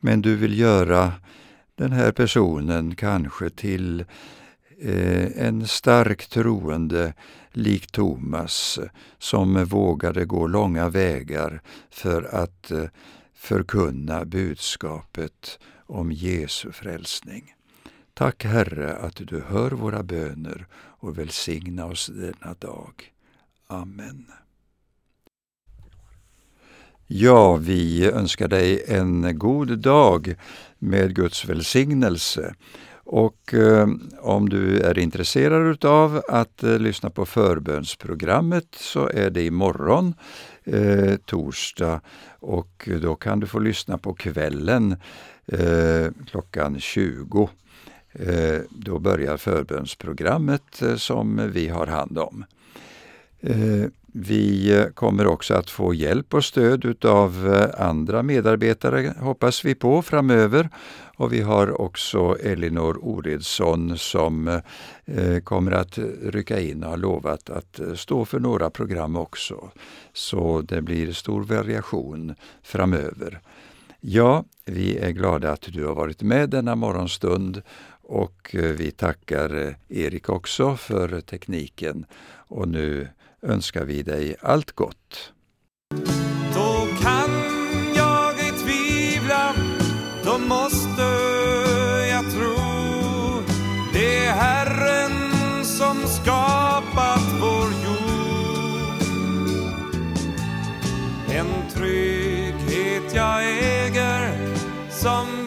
Men 0.00 0.22
du 0.22 0.36
vill 0.36 0.58
göra 0.58 1.12
den 1.74 1.92
här 1.92 2.12
personen 2.12 2.94
kanske 2.94 3.50
till 3.50 4.04
Eh, 4.84 5.46
en 5.46 5.66
stark 5.66 6.26
troende 6.26 7.14
lik 7.52 7.92
Thomas 7.92 8.78
som 9.18 9.64
vågade 9.64 10.24
gå 10.24 10.46
långa 10.46 10.88
vägar 10.88 11.62
för 11.90 12.22
att 12.22 12.70
eh, 12.70 12.84
förkunna 13.34 14.24
budskapet 14.24 15.58
om 15.86 16.12
Jesu 16.12 16.72
frälsning. 16.72 17.54
Tack 18.14 18.44
Herre 18.44 18.96
att 18.96 19.16
du 19.16 19.40
hör 19.40 19.70
våra 19.70 20.02
böner 20.02 20.66
och 20.74 21.18
välsigna 21.18 21.86
oss 21.86 22.06
denna 22.06 22.54
dag. 22.58 23.12
Amen. 23.66 24.26
Ja, 27.06 27.56
vi 27.56 28.10
önskar 28.10 28.48
dig 28.48 28.84
en 28.88 29.38
god 29.38 29.78
dag 29.78 30.34
med 30.78 31.14
Guds 31.14 31.44
välsignelse. 31.44 32.54
Och 33.04 33.54
eh, 33.54 33.88
om 34.20 34.48
du 34.48 34.80
är 34.80 34.98
intresserad 34.98 35.84
av 35.84 36.22
att 36.28 36.62
eh, 36.62 36.78
lyssna 36.78 37.10
på 37.10 37.26
förbönsprogrammet 37.26 38.66
så 38.74 39.08
är 39.08 39.30
det 39.30 39.42
imorgon, 39.42 40.14
eh, 40.64 41.16
torsdag, 41.16 42.00
och 42.40 42.88
då 43.02 43.14
kan 43.14 43.40
du 43.40 43.46
få 43.46 43.58
lyssna 43.58 43.98
på 43.98 44.14
kvällen 44.14 44.96
eh, 45.46 46.06
klockan 46.26 46.80
20. 46.80 47.48
Eh, 48.12 48.60
då 48.70 48.98
börjar 48.98 49.36
förbönsprogrammet 49.36 50.82
eh, 50.82 50.96
som 50.96 51.50
vi 51.52 51.68
har 51.68 51.86
hand 51.86 52.18
om. 52.18 52.44
Eh, 53.40 53.86
vi 54.14 54.86
kommer 54.94 55.26
också 55.26 55.54
att 55.54 55.70
få 55.70 55.94
hjälp 55.94 56.34
och 56.34 56.44
stöd 56.44 57.04
av 57.04 57.64
andra 57.78 58.22
medarbetare, 58.22 59.14
hoppas 59.18 59.64
vi 59.64 59.74
på, 59.74 60.02
framöver. 60.02 60.68
Och 61.16 61.32
vi 61.32 61.40
har 61.40 61.80
också 61.80 62.36
Elinor 62.42 62.98
Oredsson 63.02 63.98
som 63.98 64.60
kommer 65.44 65.72
att 65.72 65.98
rycka 66.22 66.60
in 66.60 66.84
och 66.84 66.90
har 66.90 66.96
lovat 66.96 67.50
att 67.50 67.80
stå 67.94 68.24
för 68.24 68.40
några 68.40 68.70
program 68.70 69.16
också. 69.16 69.70
Så 70.12 70.62
det 70.62 70.82
blir 70.82 71.12
stor 71.12 71.42
variation 71.42 72.34
framöver. 72.62 73.40
Ja, 74.04 74.44
vi 74.64 74.98
är 74.98 75.10
glada 75.10 75.52
att 75.52 75.68
du 75.72 75.84
har 75.84 75.94
varit 75.94 76.22
med 76.22 76.50
denna 76.50 76.74
morgonstund 76.74 77.62
och 78.02 78.54
eh, 78.54 78.62
vi 78.62 78.90
tackar 78.90 79.66
eh, 79.66 79.74
Erik 79.88 80.28
också 80.28 80.76
för 80.76 81.20
tekniken. 81.20 82.06
Och 82.48 82.68
nu 82.68 83.08
önskar 83.42 83.84
vi 83.84 84.02
dig 84.02 84.36
allt 84.40 84.72
gott. 84.72 85.32
Då 86.54 86.88
kan 87.02 87.30
jag 87.96 88.40
ej 88.40 88.52
tvivla, 88.64 89.54
då 90.24 90.38
måste 90.38 91.02
jag 92.10 92.32
tro. 92.32 92.72
Det 93.92 94.16
är 94.26 94.32
Herren 94.32 95.64
som 95.64 95.96
skapat 95.96 97.40
vår 97.40 97.68
jord. 97.84 98.02
En 101.30 101.70
trygghet 101.70 103.14
jag 103.14 103.44
äger 103.44 104.54
som 104.90 105.41